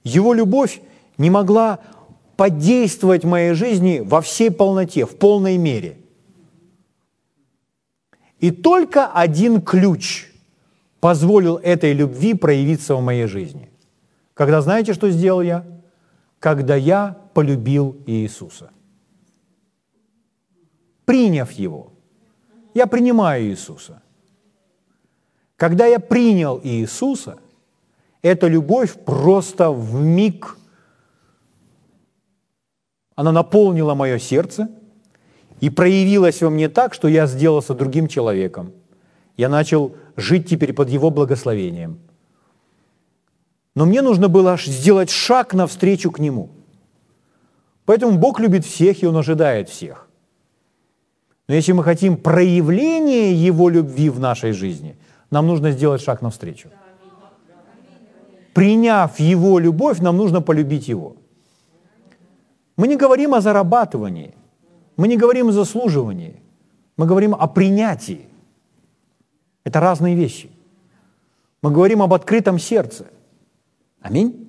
[0.05, 0.83] Его любовь
[1.17, 1.81] не могла
[2.37, 5.99] подействовать в моей жизни во всей полноте, в полной мере.
[8.39, 10.31] И только один ключ
[11.01, 13.71] позволил этой любви проявиться в моей жизни.
[14.35, 15.65] Когда знаете, что сделал я?
[16.39, 18.71] Когда я полюбил Иисуса.
[21.07, 21.93] Приняв Его.
[22.75, 24.03] Я принимаю Иисуса.
[25.57, 27.39] Когда я принял Иисуса,
[28.21, 30.59] эта любовь просто в миг
[33.17, 34.69] она наполнила мое сердце
[35.61, 38.73] и проявилась во мне так, что я сделался другим человеком.
[39.39, 41.99] Я начал жить теперь под Его благословением.
[43.75, 46.51] Но мне нужно было сделать шаг навстречу к Нему.
[47.87, 50.09] Поэтому Бог любит всех, и Он ожидает всех.
[51.49, 54.99] Но если мы хотим проявления Его любви в нашей жизни,
[55.31, 56.69] нам нужно сделать шаг навстречу.
[58.53, 61.17] Приняв Его любовь, нам нужно полюбить Его–
[62.77, 64.35] мы не говорим о зарабатывании,
[64.97, 66.41] мы не говорим о заслуживании,
[66.97, 68.29] мы говорим о принятии.
[69.65, 70.51] Это разные вещи.
[71.63, 73.07] Мы говорим об открытом сердце.
[74.01, 74.47] Аминь.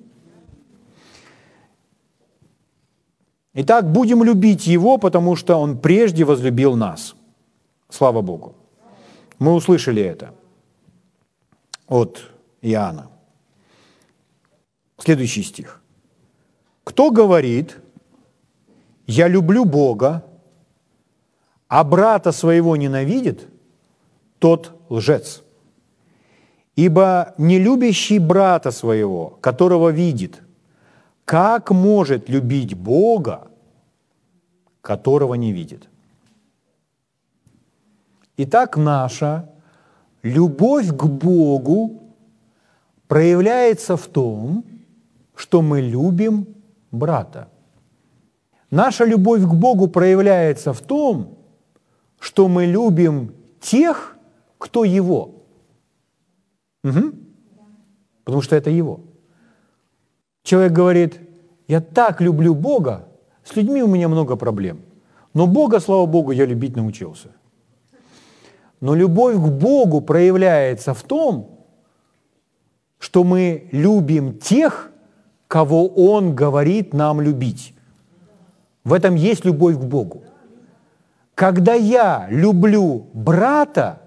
[3.54, 7.16] Итак, будем любить Его, потому что Он прежде возлюбил нас.
[7.88, 8.54] Слава Богу.
[9.38, 10.32] Мы услышали это
[11.88, 12.30] от
[12.62, 13.10] Иоанна.
[14.98, 15.82] Следующий стих.
[16.84, 17.76] Кто говорит,
[19.08, 20.22] я люблю Бога,
[21.66, 23.48] а брата своего ненавидит,
[24.38, 25.42] тот лжец.
[26.76, 30.42] Ибо не любящий брата своего, которого видит,
[31.24, 33.48] как может любить Бога,
[34.82, 35.88] которого не видит?
[38.36, 39.50] Итак, наша
[40.22, 42.02] любовь к Богу
[43.08, 44.64] проявляется в том,
[45.34, 46.46] что мы любим
[46.92, 47.48] брата.
[48.70, 51.38] Наша любовь к Богу проявляется в том,
[52.20, 54.16] что мы любим тех,
[54.58, 55.44] кто Его.
[56.84, 57.12] Угу.
[58.24, 59.00] Потому что это Его.
[60.42, 61.20] Человек говорит,
[61.66, 63.08] я так люблю Бога,
[63.44, 64.80] с людьми у меня много проблем.
[65.34, 67.28] Но Бога, слава Богу, я любить научился.
[68.80, 71.58] Но любовь к Богу проявляется в том,
[72.98, 74.90] что мы любим тех,
[75.46, 77.74] кого Он говорит нам любить.
[78.88, 80.22] В этом есть любовь к Богу.
[81.34, 84.00] Когда я люблю брата,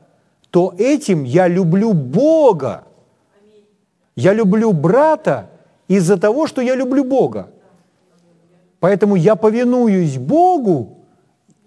[0.50, 2.84] то этим я люблю Бога.
[4.15, 5.52] Я люблю брата
[5.88, 7.52] из-за того, что я люблю Бога.
[8.80, 10.98] Поэтому я повинуюсь Богу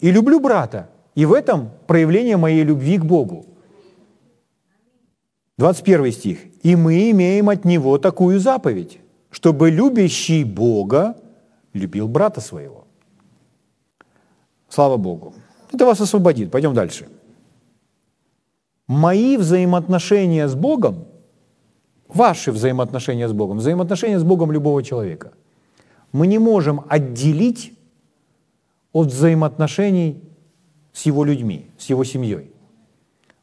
[0.00, 0.88] и люблю брата.
[1.14, 3.46] И в этом проявление моей любви к Богу.
[5.58, 6.38] 21 стих.
[6.64, 8.98] «И мы имеем от Него такую заповедь,
[9.30, 11.14] чтобы любящий Бога
[11.74, 12.83] любил брата своего».
[14.74, 15.32] Слава Богу.
[15.72, 16.50] Это вас освободит.
[16.50, 17.06] Пойдем дальше.
[18.88, 21.04] Мои взаимоотношения с Богом,
[22.08, 25.30] ваши взаимоотношения с Богом, взаимоотношения с Богом любого человека,
[26.12, 27.72] мы не можем отделить
[28.92, 30.20] от взаимоотношений
[30.92, 32.50] с его людьми, с его семьей.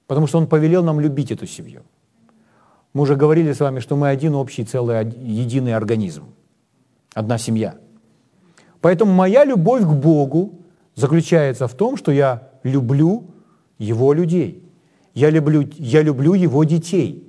[0.07, 1.83] Потому что он повелел нам любить эту семью.
[2.93, 6.25] Мы уже говорили с вами, что мы один общий, целый, единый организм.
[7.15, 7.75] Одна семья.
[8.81, 10.60] Поэтому моя любовь к Богу
[10.95, 13.25] заключается в том, что я люблю
[13.77, 14.63] Его людей.
[15.13, 17.27] Я люблю, я люблю Его детей.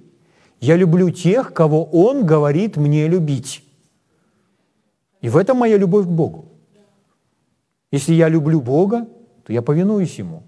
[0.61, 3.64] Я люблю тех, кого Он говорит мне любить.
[5.20, 6.46] И в этом моя любовь к Богу.
[7.90, 9.07] Если я люблю Бога,
[9.44, 10.44] то я повинуюсь Ему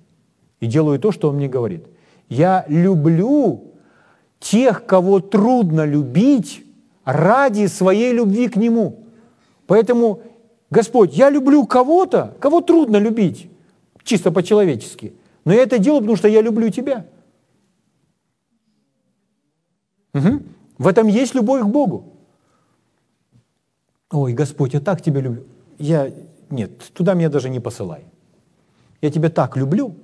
[0.61, 1.87] и делаю то, что Он мне говорит.
[2.29, 3.74] Я люблю
[4.40, 6.64] тех, кого трудно любить
[7.05, 9.05] ради своей любви к Нему.
[9.66, 10.22] Поэтому,
[10.74, 13.48] Господь, я люблю кого-то, кого трудно любить,
[14.02, 15.14] чисто по-человечески.
[15.44, 17.06] Но я это делаю, потому что я люблю Тебя.
[20.14, 20.42] Угу.
[20.78, 22.14] В этом есть любовь к Богу.
[24.10, 25.44] Ой, Господь, я так Тебя люблю.
[25.78, 26.10] Я,
[26.50, 28.02] нет, туда меня даже не посылай.
[29.00, 29.94] Я тебя так люблю,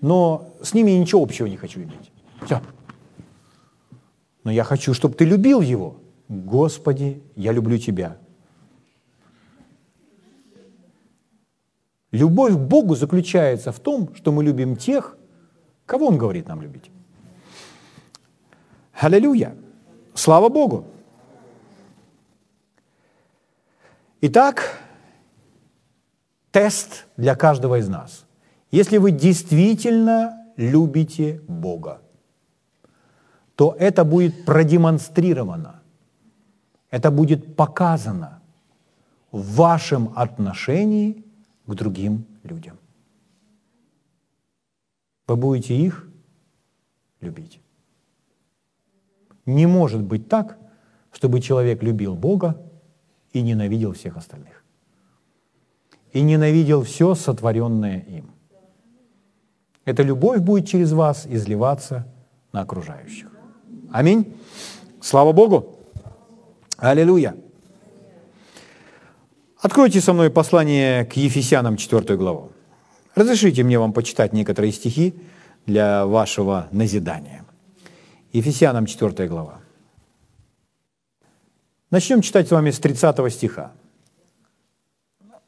[0.00, 2.10] но с ними ничего общего не хочу иметь.
[2.44, 2.60] Все.
[4.42, 5.94] Но я хочу, чтобы ты любил его.
[6.28, 8.16] Господи, я люблю тебя.
[12.10, 15.16] Любовь к Богу заключается в том, что мы любим тех,
[15.84, 16.90] кого Он говорит нам любить.
[18.94, 19.54] Аллилуйя!
[20.14, 20.86] Слава Богу!
[24.20, 24.80] Итак,
[26.50, 28.24] тест для каждого из нас.
[28.72, 32.00] Если вы действительно любите Бога,
[33.54, 35.82] то это будет продемонстрировано,
[36.90, 38.40] это будет показано
[39.30, 41.24] в вашем отношении
[41.68, 42.78] к другим людям.
[45.28, 46.08] Вы будете их
[47.20, 47.60] любить.
[49.44, 50.58] Не может быть так,
[51.12, 52.60] чтобы человек любил Бога
[53.32, 54.64] и ненавидел всех остальных.
[56.12, 58.30] И ненавидел все, сотворенное им.
[59.84, 62.06] Эта любовь будет через вас изливаться
[62.52, 63.30] на окружающих.
[63.90, 64.34] Аминь.
[65.00, 65.80] Слава Богу.
[66.78, 67.36] Аллилуйя.
[69.60, 72.52] Откройте со мной послание к Ефесянам 4 главу.
[73.16, 75.14] Разрешите мне вам почитать некоторые стихи
[75.66, 77.44] для вашего назидания.
[78.32, 79.58] Ефесянам 4 глава.
[81.90, 83.72] Начнем читать с вами с 30 стиха.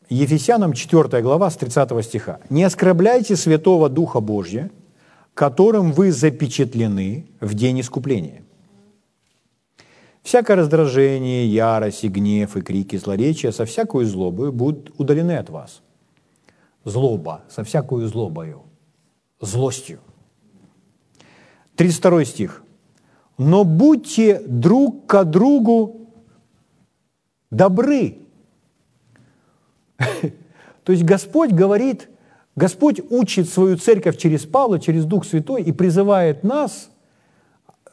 [0.09, 2.41] Ефесянам 4 глава с 30 стиха.
[2.51, 4.73] «Не оскорбляйте Святого Духа Божья,
[5.35, 8.43] которым вы запечатлены в день искупления.
[10.23, 15.83] Всякое раздражение, ярость и гнев, и крики, злоречия со всякой злобой будут удалены от вас.
[16.85, 18.63] Злоба, со всякой злобою,
[19.41, 20.01] злостью.
[21.77, 22.63] 32 стих.
[23.39, 26.11] «Но будьте друг к другу
[27.51, 28.19] добры,
[30.85, 32.09] То есть Господь говорит,
[32.57, 36.91] Господь учит свою церковь через Павла, через Дух Святой и призывает нас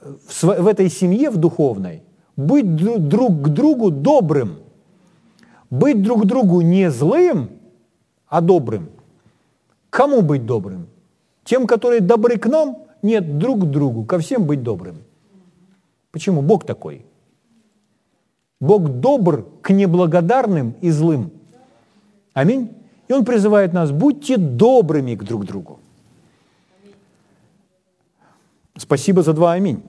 [0.02, 2.04] в этой семье в духовной
[2.38, 4.60] быть друг к другу добрым,
[5.70, 7.50] быть друг другу не злым,
[8.28, 8.90] а добрым.
[9.90, 10.88] Кому быть добрым?
[11.44, 12.78] Тем, которые добры к нам?
[13.02, 14.98] Нет, друг к другу, ко всем быть добрым.
[16.12, 16.42] Почему?
[16.42, 17.06] Бог такой.
[18.60, 21.32] Бог добр к неблагодарным и злым.
[22.34, 22.74] Аминь.
[23.08, 25.80] И Он призывает нас, будьте добрыми к друг другу.
[28.76, 29.82] Спасибо за два аминь.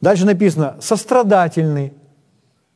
[0.00, 1.92] Дальше написано сострадательный.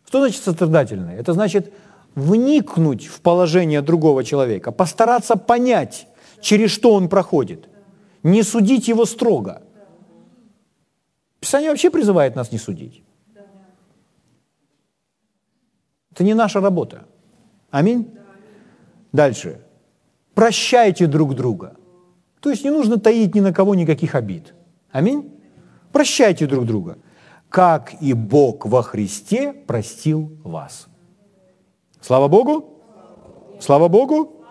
[0.07, 1.14] Что значит сострадательный?
[1.14, 1.73] Это значит
[2.14, 6.09] вникнуть в положение другого человека, постараться понять,
[6.41, 7.68] через что он проходит,
[8.23, 9.62] не судить его строго.
[11.41, 13.03] Писание вообще призывает нас не судить.
[16.11, 17.05] Это не наша работа.
[17.70, 18.14] Аминь.
[19.12, 19.64] Дальше.
[20.35, 21.77] Прощайте друг друга.
[22.41, 24.55] То есть не нужно таить ни на кого никаких обид.
[24.91, 25.33] Аминь.
[25.93, 26.99] Прощайте друг друга
[27.53, 30.86] как и Бог во Христе простил вас.
[32.00, 32.80] Слава Богу!
[33.61, 34.42] Слава Богу!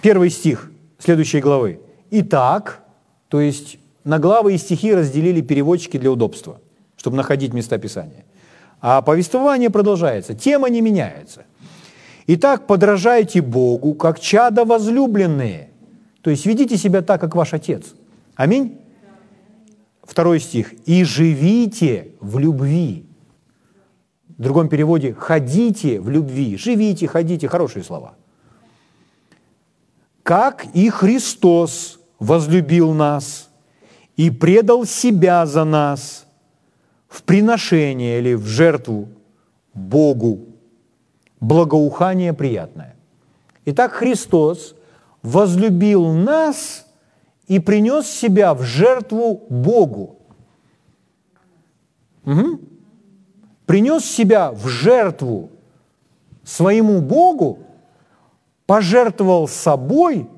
[0.00, 1.80] Первый стих следующей главы.
[2.10, 2.82] Итак,
[3.28, 6.58] то есть на главы и стихи разделили переводчики для удобства,
[6.96, 8.24] чтобы находить места Писания.
[8.80, 11.44] А повествование продолжается, тема не меняется.
[12.28, 15.68] Итак, подражайте Богу, как чада возлюбленные.
[16.22, 17.92] То есть ведите себя так, как ваш Отец.
[18.36, 18.80] Аминь
[20.10, 23.06] второй стих, «И живите в любви».
[24.36, 26.56] В другом переводе «ходите в любви».
[26.56, 28.14] Живите, ходите, хорошие слова.
[30.24, 33.50] «Как и Христос возлюбил нас
[34.16, 36.26] и предал себя за нас
[37.08, 39.08] в приношение или в жертву
[39.74, 40.40] Богу,
[41.40, 42.96] благоухание приятное».
[43.64, 44.74] Итак, Христос
[45.22, 46.86] возлюбил нас–
[47.50, 50.20] и принес себя в жертву Богу.
[52.24, 52.60] Угу.
[53.66, 55.50] Принес себя в жертву
[56.44, 57.58] своему Богу,
[58.66, 60.28] пожертвовал собой,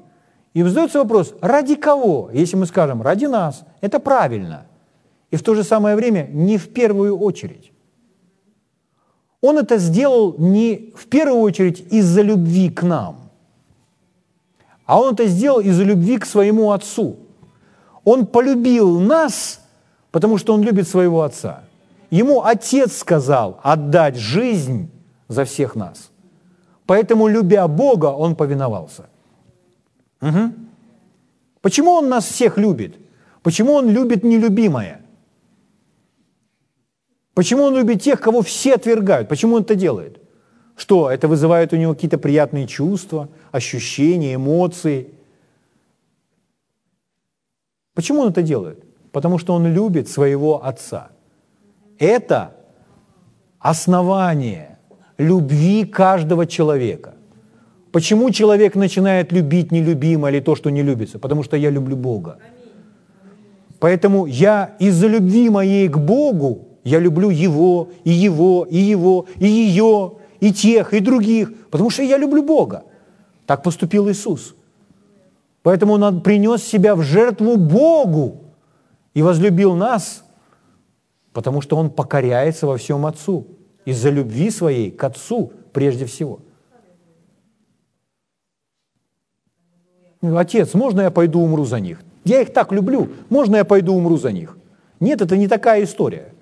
[0.54, 2.30] и задается вопрос, ради кого?
[2.32, 4.66] Если мы скажем, ради нас, это правильно.
[5.30, 7.72] И в то же самое время не в первую очередь.
[9.42, 13.21] Он это сделал не в первую очередь из-за любви к нам,
[14.86, 17.16] а он это сделал из-за любви к своему Отцу.
[18.04, 19.60] Он полюбил нас,
[20.10, 21.64] потому что он любит своего Отца.
[22.10, 24.90] Ему Отец сказал отдать жизнь
[25.28, 26.10] за всех нас.
[26.86, 29.04] Поэтому, любя Бога, он повиновался.
[30.20, 30.52] Угу.
[31.62, 32.96] Почему он нас всех любит?
[33.42, 35.00] Почему он любит нелюбимое?
[37.34, 39.28] Почему он любит тех, кого все отвергают?
[39.28, 40.21] Почему он это делает?
[40.76, 45.08] Что, это вызывает у него какие-то приятные чувства, ощущения, эмоции?
[47.94, 48.84] Почему он это делает?
[49.12, 51.10] Потому что он любит своего отца.
[51.98, 52.54] Это
[53.58, 54.78] основание
[55.18, 57.14] любви каждого человека.
[57.92, 61.18] Почему человек начинает любить нелюбимое или то, что не любится?
[61.18, 62.38] Потому что я люблю Бога.
[63.78, 69.46] Поэтому я из-за любви моей к Богу, я люблю Его, и Его, и Его, и
[69.46, 70.12] ее,
[70.42, 72.82] и тех, и других, потому что я люблю Бога.
[73.46, 74.56] Так поступил Иисус.
[75.62, 78.42] Поэтому Он принес себя в жертву Богу
[79.14, 80.24] и возлюбил нас,
[81.32, 83.46] потому что Он покоряется во всем Отцу
[83.84, 86.40] из-за любви своей к Отцу прежде всего.
[90.22, 92.02] Отец, можно я пойду умру за них?
[92.24, 94.58] Я их так люблю, можно я пойду умру за них?
[94.98, 96.34] Нет, это не такая история.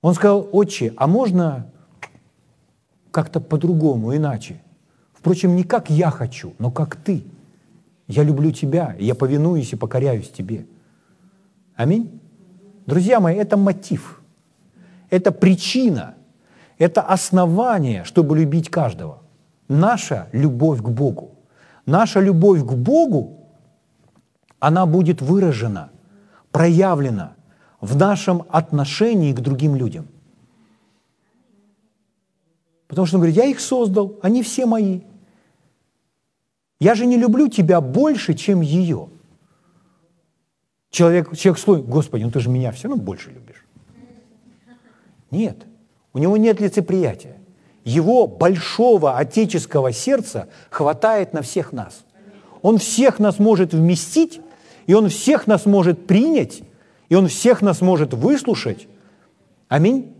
[0.00, 1.72] Он сказал, отче, а можно
[3.18, 4.60] как-то по-другому, иначе.
[5.12, 7.24] Впрочем, не как я хочу, но как ты.
[8.06, 10.66] Я люблю тебя, я повинуюсь и покоряюсь тебе.
[11.74, 12.20] Аминь.
[12.86, 14.22] Друзья мои, это мотив,
[15.10, 16.14] это причина,
[16.78, 19.18] это основание, чтобы любить каждого.
[19.66, 21.32] Наша любовь к Богу.
[21.86, 23.48] Наша любовь к Богу,
[24.60, 25.90] она будет выражена,
[26.52, 27.32] проявлена
[27.80, 30.06] в нашем отношении к другим людям–
[32.88, 35.02] Потому что он говорит, я их создал, они все мои.
[36.80, 39.10] Я же не люблю тебя больше, чем ее.
[40.90, 43.64] Человек, человек слой, Господи, ну ты же меня все равно больше любишь.
[45.30, 45.66] Нет,
[46.14, 47.36] у него нет лицеприятия.
[47.84, 52.04] Его большого отеческого сердца хватает на всех нас.
[52.62, 54.40] Он всех нас может вместить,
[54.86, 56.62] и Он всех нас может принять,
[57.08, 58.88] и Он всех нас может выслушать.
[59.68, 60.14] Аминь.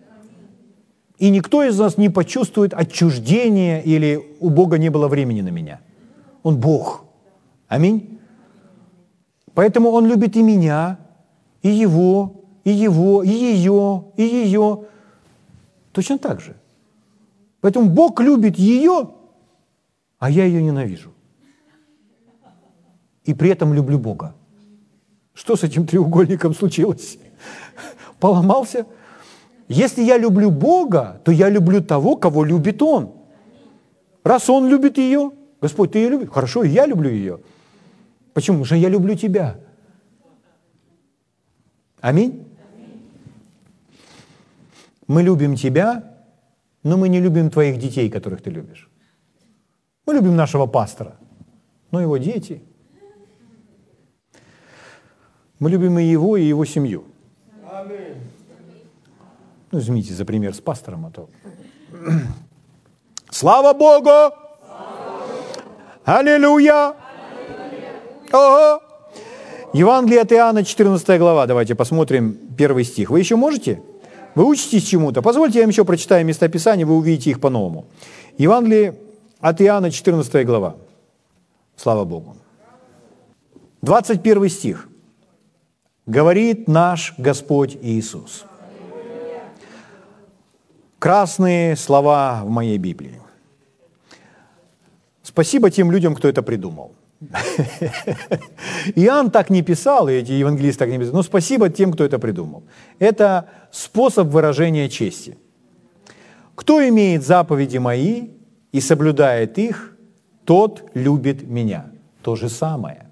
[1.19, 5.81] И никто из нас не почувствует отчуждения или у Бога не было времени на меня.
[6.43, 7.05] Он Бог.
[7.67, 8.21] Аминь.
[9.55, 10.99] Поэтому Он любит и меня,
[11.63, 14.85] и его, и его, и ее, и ее.
[15.93, 16.55] Точно так же.
[17.61, 19.11] Поэтому Бог любит ее,
[20.19, 21.13] а я ее ненавижу.
[23.25, 24.35] и при этом люблю Бога.
[25.35, 27.19] Что с этим треугольником случилось?
[28.21, 28.87] Поломался?
[29.69, 33.13] Если я люблю Бога, то я люблю того, кого любит Он.
[34.25, 36.31] Раз Он любит ее, Господь, ты ее любишь?
[36.31, 37.41] Хорошо, и я люблю ее.
[38.33, 38.59] Почему?
[38.59, 39.59] Потому что я люблю тебя.
[42.01, 42.47] Аминь?
[45.07, 46.15] Мы любим тебя,
[46.83, 48.89] но мы не любим твоих детей, которых ты любишь.
[50.07, 51.17] Мы любим нашего пастора,
[51.91, 52.63] но его дети.
[55.59, 57.05] Мы любим и его, и его семью.
[59.71, 61.29] Ну, извините за пример с пастором, а то...
[63.31, 64.35] Слава Богу!
[66.05, 66.95] Аллилуйя!
[68.33, 68.83] Ого!
[69.75, 71.47] Евангелие от Иоанна, 14 глава.
[71.47, 73.11] Давайте посмотрим первый стих.
[73.11, 73.83] Вы еще можете?
[74.35, 75.21] Вы учитесь чему-то?
[75.21, 77.85] Позвольте я вам еще прочитаю местописание, вы увидите их по-новому.
[78.39, 78.99] Евангелие
[79.41, 80.77] от Иоанна, 14 глава.
[81.77, 82.37] Слава Богу.
[83.83, 84.89] 21 стих.
[86.07, 88.47] Говорит наш Господь Иисус.
[90.99, 93.21] Красные слова в моей Библии.
[95.23, 96.93] Спасибо тем людям, кто это придумал.
[98.97, 102.19] Иоанн так не писал, и эти евангелисты так не писали, но спасибо тем, кто это
[102.19, 102.65] придумал.
[102.99, 105.37] Это способ выражения чести.
[106.57, 108.31] Кто имеет заповеди мои
[108.73, 109.97] и соблюдает их,
[110.45, 111.87] тот любит меня.
[112.23, 113.07] То же самое.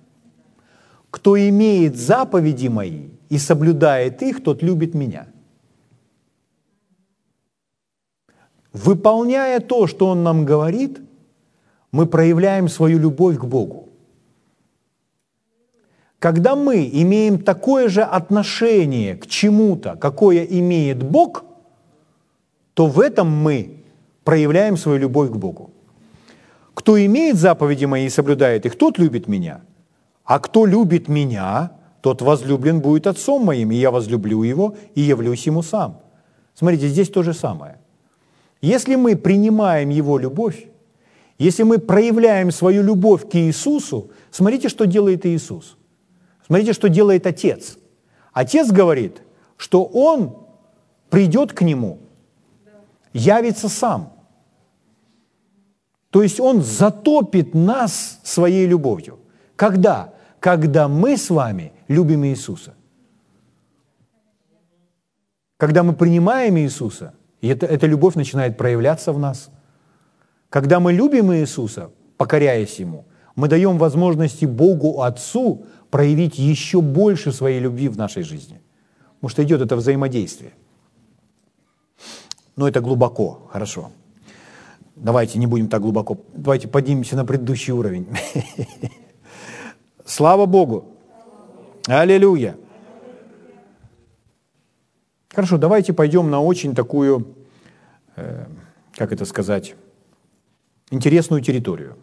[1.11, 5.27] Кто имеет заповеди мои и соблюдает их, тот любит меня.
[8.77, 11.01] Выполняя то, что Он нам говорит,
[11.93, 13.89] мы проявляем свою любовь к Богу.
[16.19, 21.45] Когда мы имеем такое же отношение к чему-то, какое имеет Бог,
[22.75, 23.83] то в этом мы
[24.25, 25.71] проявляем свою любовь к Богу.
[26.75, 29.61] Кто имеет заповеди мои и соблюдает их, тот любит меня.
[30.25, 31.73] А кто любит меня,
[32.03, 36.01] тот возлюблен будет отцом моим, и я возлюблю его и явлюсь ему сам.
[36.55, 37.79] Смотрите, здесь то же самое.
[38.61, 40.67] Если мы принимаем его любовь,
[41.39, 45.77] если мы проявляем свою любовь к Иисусу, смотрите, что делает Иисус.
[46.47, 47.77] Смотрите, что делает отец.
[48.33, 49.23] Отец говорит,
[49.57, 50.47] что он
[51.11, 51.99] придет к нему,
[53.13, 54.13] явится сам.
[56.11, 59.19] То есть он затопит нас своей любовью.
[59.57, 60.15] Когда?
[60.41, 62.75] Когда мы с вами любим Иисуса.
[65.57, 67.15] Когда мы принимаем Иисуса,
[67.47, 69.51] и это, эта любовь начинает проявляться в нас.
[70.51, 73.05] Когда мы любим Иисуса, покоряясь Ему,
[73.37, 78.61] мы даем возможности Богу Отцу проявить еще больше своей любви в нашей жизни.
[79.15, 80.51] Потому что идет это взаимодействие.
[82.57, 83.91] Но это глубоко, хорошо.
[84.97, 86.19] Давайте не будем так глубоко.
[86.35, 88.09] Давайте поднимемся на предыдущий уровень.
[90.05, 90.85] Слава Богу.
[91.87, 92.57] Аллилуйя.
[95.37, 97.36] Хорошо, давайте пойдем на очень такую,
[98.95, 99.75] как это сказать,
[100.91, 101.97] интересную территорию.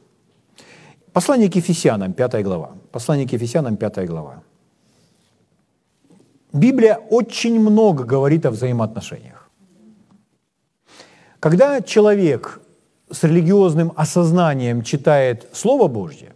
[1.12, 2.72] Послание к Ефесянам, 5 глава.
[2.92, 4.44] Послание к Ефесянам, 5 глава.
[6.52, 9.50] Библия очень много говорит о взаимоотношениях.
[11.40, 12.62] Когда человек
[13.12, 16.34] с религиозным осознанием читает Слово Божье,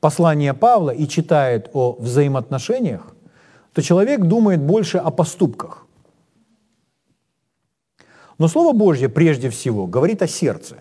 [0.00, 3.14] послание Павла и читает о взаимоотношениях,
[3.72, 5.85] то человек думает больше о поступках.
[8.38, 10.76] Но Слово Божье прежде всего говорит о сердце.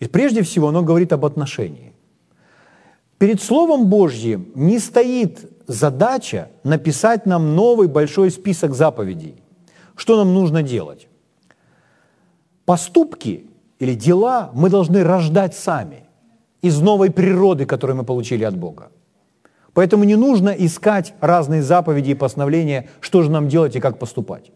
[0.00, 1.92] И прежде всего оно говорит об отношении.
[3.18, 9.36] Перед Словом Божьим не стоит задача написать нам новый большой список заповедей.
[9.94, 11.08] Что нам нужно делать?
[12.66, 13.46] Поступки
[13.78, 16.04] или дела мы должны рождать сами
[16.60, 18.90] из новой природы, которую мы получили от Бога.
[19.72, 24.50] Поэтому не нужно искать разные заповеди и постановления, что же нам делать и как поступать.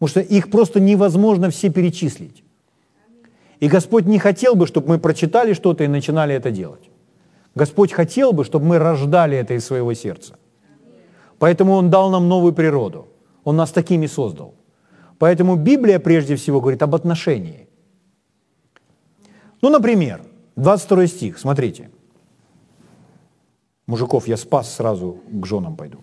[0.00, 2.42] Потому что их просто невозможно все перечислить.
[3.60, 6.90] И Господь не хотел бы, чтобы мы прочитали что-то и начинали это делать.
[7.54, 10.38] Господь хотел бы, чтобы мы рождали это из своего сердца.
[11.38, 13.08] Поэтому Он дал нам новую природу.
[13.44, 14.54] Он нас такими создал.
[15.18, 17.68] Поэтому Библия прежде всего говорит об отношении.
[19.60, 20.22] Ну, например,
[20.56, 21.90] 22 стих, смотрите.
[23.86, 25.98] Мужиков я спас, сразу к женам пойду.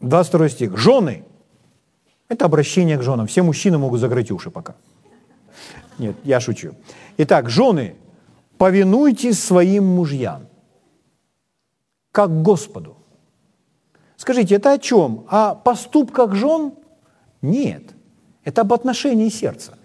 [0.00, 0.76] 22 стих.
[0.76, 1.24] Жены.
[2.28, 3.26] Это обращение к женам.
[3.26, 4.76] Все мужчины могут закрыть уши пока.
[5.98, 6.74] Нет, я шучу.
[7.18, 7.96] Итак, жены,
[8.56, 10.46] повинуйтесь своим мужьям,
[12.12, 12.96] как Господу.
[14.16, 15.26] Скажите, это о чем?
[15.28, 16.74] О поступках жен?
[17.42, 17.82] Нет.
[18.44, 19.78] Это об отношении сердца.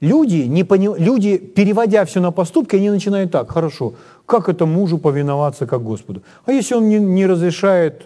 [0.00, 0.90] Люди, не пони...
[0.98, 3.94] люди, переводя все на поступки, они начинают так, хорошо,
[4.26, 6.22] как это мужу повиноваться как Господу?
[6.44, 8.04] А если он не, не разрешает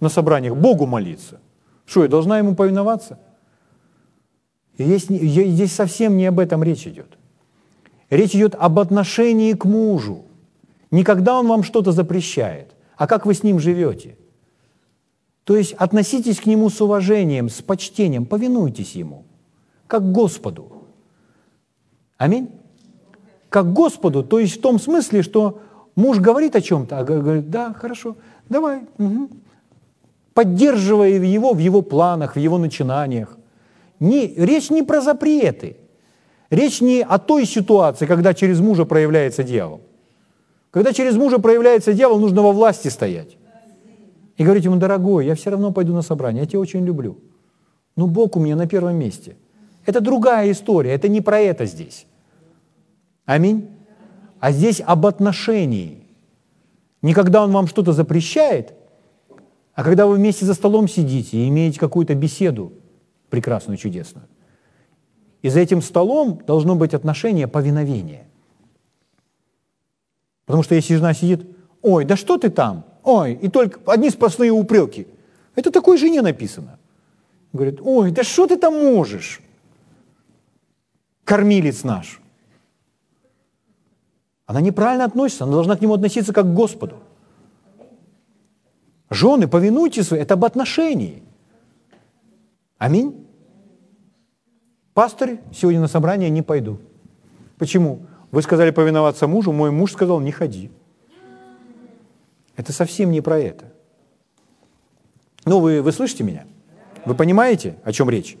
[0.00, 1.40] на собраниях Богу молиться?
[1.86, 3.18] Что, я должна ему повиноваться?
[4.78, 7.18] Здесь, здесь совсем не об этом речь идет.
[8.10, 10.24] Речь идет об отношении к мужу.
[10.90, 14.16] Не когда он вам что-то запрещает, а как вы с ним живете.
[15.44, 19.24] То есть относитесь к нему с уважением, с почтением, повинуйтесь ему,
[19.86, 20.79] как Господу.
[22.20, 22.50] Аминь?
[23.48, 25.62] Как Господу, то есть в том смысле, что
[25.96, 28.18] муж говорит о чем-то, а говорит, да, хорошо,
[28.50, 29.30] давай, угу.
[30.34, 33.38] поддерживая его в его планах, в его начинаниях.
[34.00, 35.78] Не, речь не про запреты,
[36.50, 39.80] речь не о той ситуации, когда через мужа проявляется дьявол.
[40.70, 43.38] Когда через мужа проявляется дьявол, нужно во власти стоять.
[44.36, 47.16] И говорить ему, дорогой, я все равно пойду на собрание, я тебя очень люблю.
[47.96, 49.36] Но Бог у меня на первом месте.
[49.86, 52.06] Это другая история, это не про это здесь.
[53.30, 53.70] Аминь.
[54.40, 56.04] А здесь об отношении.
[57.00, 58.74] Не когда он вам что-то запрещает,
[59.72, 62.72] а когда вы вместе за столом сидите и имеете какую-то беседу
[63.28, 64.26] прекрасную, чудесную.
[65.42, 68.26] И за этим столом должно быть отношение повиновения.
[70.44, 71.46] Потому что если жена сидит,
[71.82, 72.84] ой, да что ты там?
[73.04, 75.06] Ой, и только одни сплошные упреки.
[75.54, 76.80] Это такой жене написано.
[77.52, 79.40] Говорит, ой, да что ты там можешь?
[81.22, 82.20] Кормилец наш.
[84.50, 86.96] Она неправильно относится, она должна к нему относиться как к Господу.
[89.08, 91.22] Жены, повинуйтесь, это об отношении.
[92.76, 93.28] Аминь.
[94.92, 96.80] Пастор, сегодня на собрание не пойду.
[97.58, 98.00] Почему?
[98.32, 100.72] Вы сказали повиноваться мужу, мой муж сказал, не ходи.
[102.56, 103.66] Это совсем не про это.
[105.44, 106.44] Ну, вы, вы слышите меня?
[107.04, 108.36] Вы понимаете, о чем речь?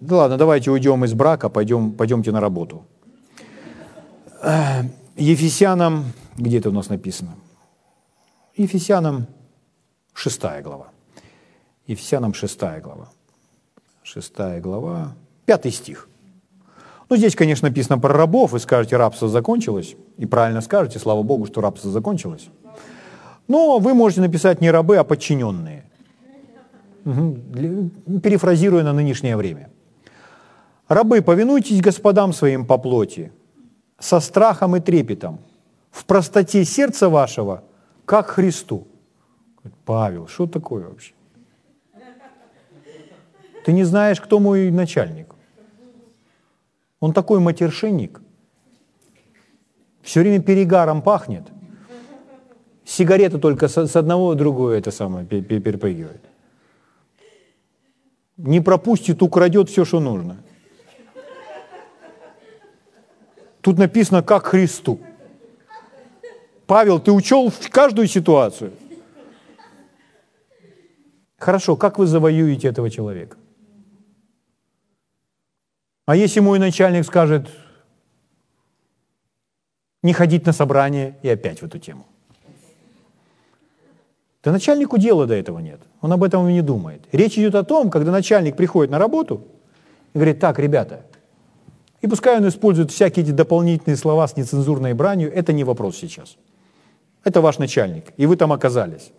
[0.00, 2.84] Да ладно, давайте уйдем из брака, пойдем, пойдемте на работу.
[5.20, 6.06] Ефесянам,
[6.38, 7.34] где это у нас написано?
[8.56, 9.26] Ефесянам
[10.14, 10.88] 6 глава.
[11.86, 13.10] Ефесянам 6 глава.
[14.02, 15.14] 6 глава,
[15.44, 16.08] 5 стих.
[17.10, 21.44] Ну, здесь, конечно, написано про рабов, вы скажете, рабство закончилось, и правильно скажете, слава Богу,
[21.44, 22.48] что рабство закончилось.
[23.46, 25.84] Но вы можете написать не рабы, а подчиненные.
[27.04, 29.68] Перефразируя на нынешнее время.
[30.88, 33.32] Рабы, повинуйтесь господам своим по плоти,
[34.00, 35.38] со страхом и трепетом,
[35.90, 37.62] в простоте сердца вашего,
[38.04, 38.86] как Христу.
[39.84, 41.12] Павел, что такое вообще?
[43.64, 45.34] Ты не знаешь, кто мой начальник.
[46.98, 48.20] Он такой матершинник.
[50.02, 51.44] Все время перегаром пахнет.
[52.84, 56.22] Сигарета только с одного другое это самое перепрыгивает.
[58.38, 60.38] Не пропустит, украдет все, что нужно.
[63.60, 65.00] Тут написано, как Христу.
[66.66, 68.72] Павел, ты учел каждую ситуацию.
[71.38, 73.36] Хорошо, как вы завоюете этого человека?
[76.06, 77.48] А если мой начальник скажет
[80.02, 82.06] не ходить на собрание и опять в эту тему?
[84.42, 85.80] Да начальнику дела до этого нет.
[86.00, 87.02] Он об этом и не думает.
[87.12, 89.46] Речь идет о том, когда начальник приходит на работу
[90.14, 91.04] и говорит, так, ребята,
[92.00, 96.36] и пускай он использует всякие эти дополнительные слова с нецензурной бранью, это не вопрос сейчас.
[97.24, 99.12] Это ваш начальник, и вы там оказались.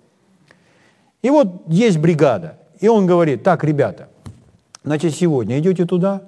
[1.21, 4.09] И вот есть бригада, и он говорит, так, ребята,
[4.84, 6.23] значит, сегодня идете туда,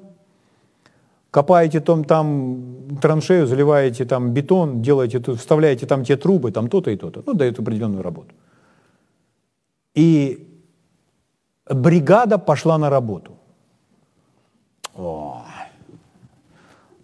[1.32, 6.96] копаете там, там траншею, заливаете там бетон, делаете, вставляете там те трубы, там то-то и
[6.96, 8.36] то-то, ну, дает определенную работу.
[9.96, 10.48] И
[11.68, 13.32] бригада пошла на работу.
[14.96, 15.43] О,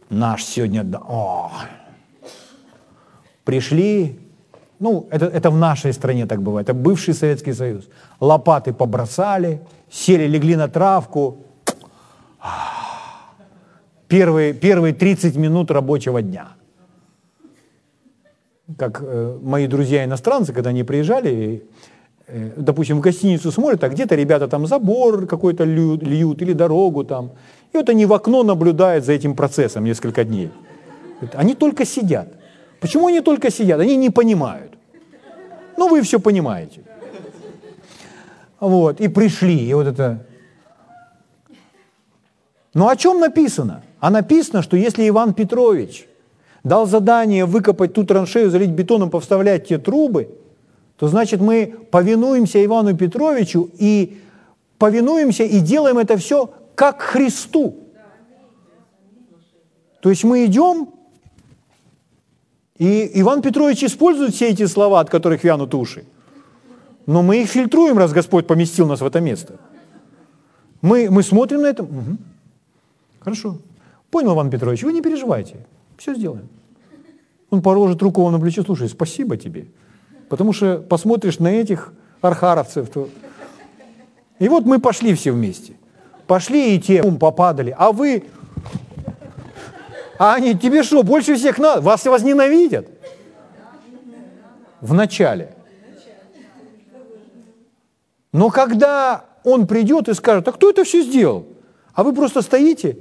[0.10, 1.52] наш сегодня, о,
[3.44, 4.20] пришли,
[4.80, 7.90] ну, это, это в нашей стране так бывает, это бывший Советский Союз.
[8.20, 11.38] Лопаты побросали, сели, легли на травку.
[14.08, 16.48] Первые, первые 30 минут рабочего дня.
[18.78, 21.64] Как э, мои друзья-иностранцы, когда они приезжали,
[22.28, 27.04] э, допустим, в гостиницу смотрят, а где-то ребята там забор какой-то льют, льют или дорогу
[27.04, 27.32] там.
[27.74, 30.52] И вот они в окно наблюдают за этим процессом несколько дней.
[31.34, 32.30] Они только сидят.
[32.80, 33.80] Почему они только сидят?
[33.80, 34.74] Они не понимают.
[35.78, 36.82] Ну, вы все понимаете.
[38.60, 40.26] Вот, и пришли, и вот это...
[42.74, 43.84] Ну, о чем написано?
[44.00, 46.08] А написано, что если Иван Петрович
[46.64, 50.30] дал задание выкопать ту траншею, залить бетоном, повставлять те трубы,
[50.98, 54.22] то значит мы повинуемся Ивану Петровичу и
[54.78, 57.76] повинуемся и делаем это все как Христу.
[60.00, 60.88] То есть мы идем,
[62.78, 66.06] и Иван Петрович использует все эти слова, от которых вянут уши.
[67.06, 69.60] Но мы их фильтруем, раз Господь поместил нас в это место.
[70.82, 71.84] Мы, мы смотрим на это.
[71.84, 72.18] Угу.
[73.20, 73.58] Хорошо.
[74.10, 75.58] Понял, Иван Петрович, вы не переживайте.
[75.98, 76.48] Все сделаем.
[77.50, 79.66] Он положит руку вам на плечо, слушай, спасибо тебе.
[80.30, 83.10] Потому что посмотришь на этих архаровцев, то...
[84.40, 85.74] И вот мы пошли все вместе.
[86.30, 87.74] Пошли и те попадали.
[87.76, 88.24] А вы...
[90.20, 91.82] А они, тебе что, больше всех надо?
[91.82, 92.88] Вас возненавидят?
[94.80, 95.56] В начале.
[98.32, 101.48] Но когда он придет и скажет, а кто это все сделал?
[101.96, 102.98] А вы просто стоите,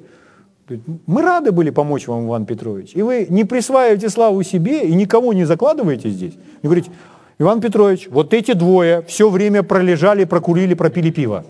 [1.06, 2.92] мы рады были помочь вам, Иван Петрович.
[2.94, 6.32] И вы не присваиваете славу себе и никого не закладываете здесь.
[6.62, 6.90] И говорите,
[7.38, 11.44] Иван Петрович, вот эти двое все время пролежали, прокурили, пропили пиво.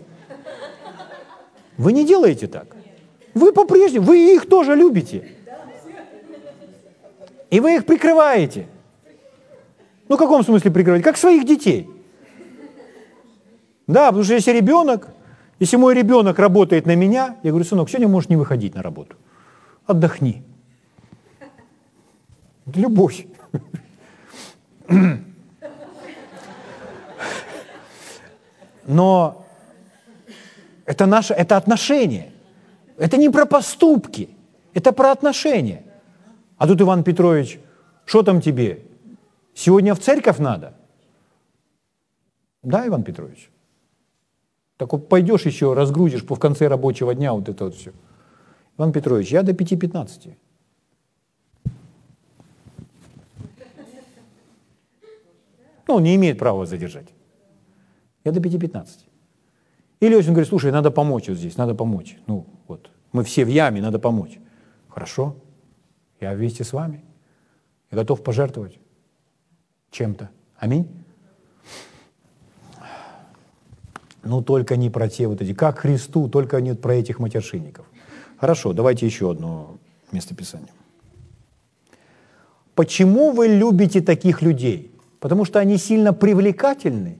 [1.79, 2.75] Вы не делаете так.
[3.33, 5.29] Вы по-прежнему, вы их тоже любите.
[7.49, 8.67] И вы их прикрываете.
[10.09, 11.05] Ну, в каком смысле прикрываете?
[11.05, 11.89] Как своих детей.
[13.87, 15.07] Да, потому что если ребенок,
[15.59, 19.15] если мой ребенок работает на меня, я говорю, сынок, сегодня можешь не выходить на работу.
[19.85, 20.43] Отдохни.
[22.75, 23.25] Любовь.
[28.85, 29.45] Но
[30.89, 32.31] это наше, это отношение.
[32.97, 34.29] Это не про поступки,
[34.73, 35.83] это про отношения.
[36.57, 37.59] А тут Иван Петрович,
[38.05, 38.81] что там тебе?
[39.53, 40.73] Сегодня в церковь надо?
[42.63, 43.51] Да, Иван Петрович?
[44.77, 47.91] Так вот пойдешь еще, разгрузишь в конце рабочего дня вот это вот все.
[48.77, 50.35] Иван Петрович, я до 5.15.
[55.87, 57.09] Ну, он не имеет права задержать.
[58.23, 59.08] Я до 5.15.
[59.99, 62.17] Или очень говорит, слушай, надо помочь вот здесь, надо помочь.
[62.27, 64.39] Ну, вот, мы все в яме, надо помочь.
[64.87, 65.35] Хорошо,
[66.19, 67.03] я вместе с вами.
[67.91, 68.79] Я готов пожертвовать
[69.91, 70.29] чем-то.
[70.57, 70.87] Аминь.
[74.23, 77.85] Ну, только не про те вот эти, как Христу, только не про этих матершинников.
[78.37, 79.77] Хорошо, давайте еще одно
[80.11, 80.71] местописание.
[82.75, 84.91] Почему вы любите таких людей?
[85.19, 87.19] Потому что они сильно привлекательны?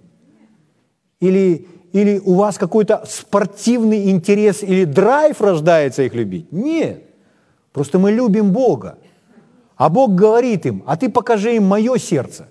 [1.19, 6.51] Или, или у вас какой-то спортивный интерес или драйв рождается их любить?
[6.51, 7.03] Нет.
[7.71, 8.97] Просто мы любим Бога.
[9.75, 12.49] А Бог говорит им, а ты покажи им мое сердце.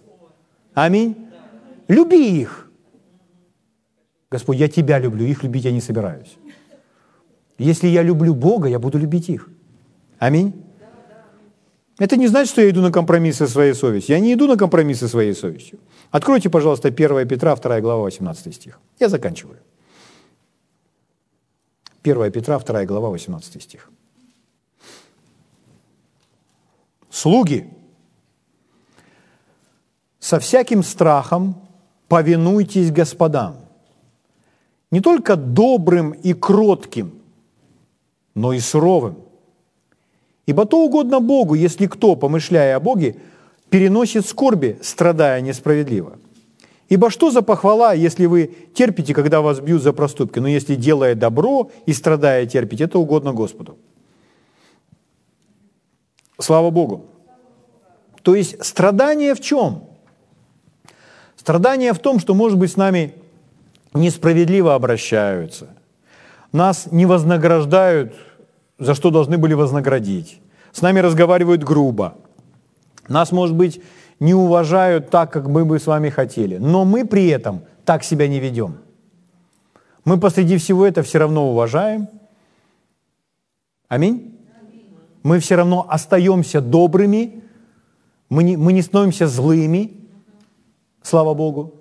[0.75, 1.15] Аминь.
[1.89, 2.71] Люби их.
[4.31, 6.37] Господь, я тебя люблю, их любить я не собираюсь.
[7.59, 9.49] Если я люблю Бога, я буду любить их.
[10.19, 10.53] Аминь.
[11.99, 14.15] Это не значит, что я иду на компромиссы своей совестью.
[14.15, 15.79] Я не иду на компромиссы своей совестью.
[16.11, 18.81] Откройте, пожалуйста, 1 Петра, 2 глава, 18 стих.
[18.99, 19.59] Я заканчиваю.
[22.03, 23.91] 1 Петра, 2 глава, 18 стих.
[27.11, 27.69] Слуги,
[30.19, 31.55] со всяким страхом
[32.09, 33.57] повинуйтесь господам,
[34.91, 37.13] не только добрым и кротким,
[38.35, 39.17] но и суровым.
[40.47, 43.17] Ибо то угодно Богу, если кто, помышляя о Боге,
[43.71, 46.19] переносит скорби, страдая несправедливо.
[46.89, 51.15] Ибо что за похвала, если вы терпите, когда вас бьют за проступки, но если делая
[51.15, 53.77] добро и страдая терпите, это угодно Господу.
[56.39, 57.07] Слава Богу.
[58.23, 59.85] То есть страдание в чем?
[61.37, 63.15] Страдание в том, что, может быть, с нами
[63.93, 65.69] несправедливо обращаются,
[66.53, 68.15] нас не вознаграждают
[68.79, 70.41] за что должны были вознаградить.
[70.73, 72.15] С нами разговаривают грубо.
[73.09, 73.83] Нас, может быть,
[74.21, 76.59] не уважают так, как мы бы с вами хотели.
[76.59, 78.79] Но мы при этом так себя не ведем.
[80.05, 82.09] Мы посреди всего этого все равно уважаем.
[83.89, 84.39] Аминь.
[85.23, 87.43] Мы все равно остаемся добрыми.
[88.29, 89.93] Мы не, мы не становимся злыми.
[91.03, 91.75] Слава Богу.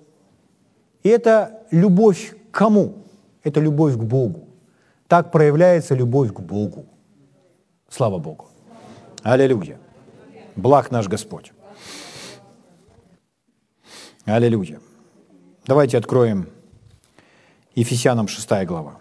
[1.02, 3.04] И это любовь к кому?
[3.42, 4.48] Это любовь к Богу.
[5.06, 6.86] Так проявляется любовь к Богу.
[7.88, 8.46] Слава Богу.
[9.22, 9.78] Аллилуйя.
[10.58, 11.52] Благ наш Господь.
[14.24, 14.80] Аллилуйя.
[15.66, 16.48] Давайте откроем
[17.76, 18.98] Ефесянам 6 глава.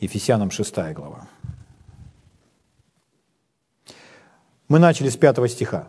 [0.00, 1.28] Ефесянам 6 глава.
[4.66, 5.86] Мы начали с 5 стиха.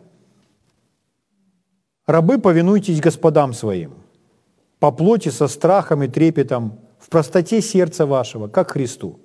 [2.05, 3.95] «Рабы, повинуйтесь господам своим,
[4.77, 9.19] по плоти со страхом и трепетом, в простоте сердца вашего, как Христу».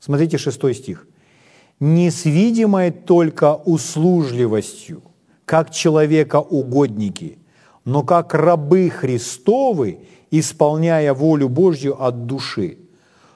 [0.00, 1.06] Смотрите шестой стих.
[1.80, 5.02] «Не с видимой только услужливостью,
[5.44, 7.38] как человека угодники,
[7.84, 9.98] но как рабы Христовы,
[10.30, 12.78] исполняя волю Божью от души,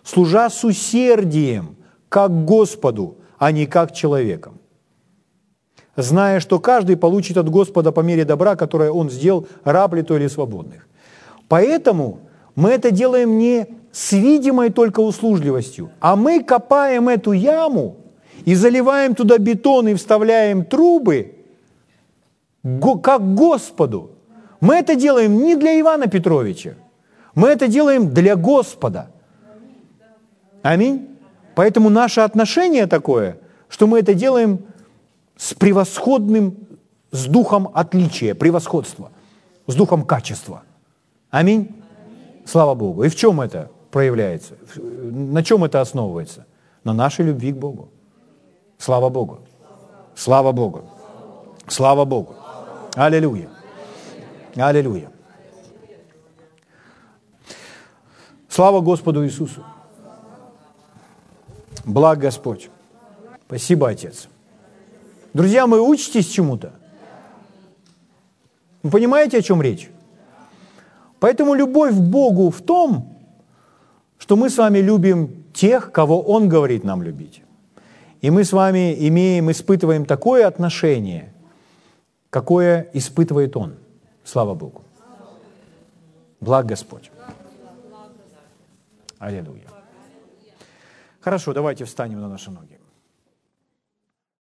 [0.05, 1.77] служа с усердием
[2.09, 4.61] как Господу, а не как человеком.
[5.97, 10.17] Зная, что каждый получит от Господа по мере добра, которое Он сделал, раб ли то
[10.17, 10.87] или свободных.
[11.49, 12.21] Поэтому
[12.55, 17.97] мы это делаем не с видимой только услужливостью, а мы копаем эту яму
[18.47, 21.35] и заливаем туда бетон и вставляем трубы,
[23.03, 24.13] как Господу.
[24.61, 26.75] Мы это делаем не для Ивана Петровича,
[27.35, 29.11] мы это делаем для Господа.
[30.63, 31.09] Аминь.
[31.55, 33.39] Поэтому наше отношение такое,
[33.69, 34.61] что мы это делаем
[35.37, 36.57] с превосходным,
[37.11, 39.11] с духом отличия, превосходства,
[39.67, 40.63] с духом качества.
[41.31, 41.83] Аминь.
[42.45, 43.03] Слава Богу.
[43.05, 44.55] И в чем это проявляется?
[44.77, 46.47] На чем это основывается?
[46.85, 47.91] На нашей любви к Богу.
[48.79, 49.39] Слава Богу.
[50.15, 50.83] Слава Богу.
[51.69, 52.35] Слава Богу.
[52.95, 53.49] Аллилуйя.
[54.57, 55.11] Аллилуйя.
[58.49, 59.63] Слава Господу Иисусу.
[61.85, 62.71] Благ Господь.
[63.47, 64.29] Спасибо, Отец.
[65.35, 66.73] Друзья, мы учитесь чему-то?
[68.83, 69.91] Вы понимаете, о чем речь?
[71.21, 73.15] Поэтому любовь к Богу в том,
[74.19, 77.43] что мы с вами любим тех, кого Он говорит нам любить.
[78.21, 81.33] И мы с вами имеем, испытываем такое отношение,
[82.31, 83.77] какое испытывает Он.
[84.25, 84.83] Слава Богу.
[86.41, 87.11] Благ Господь.
[89.19, 89.69] Аллилуйя.
[91.21, 92.76] Хорошо, давайте встанем на наши ноги.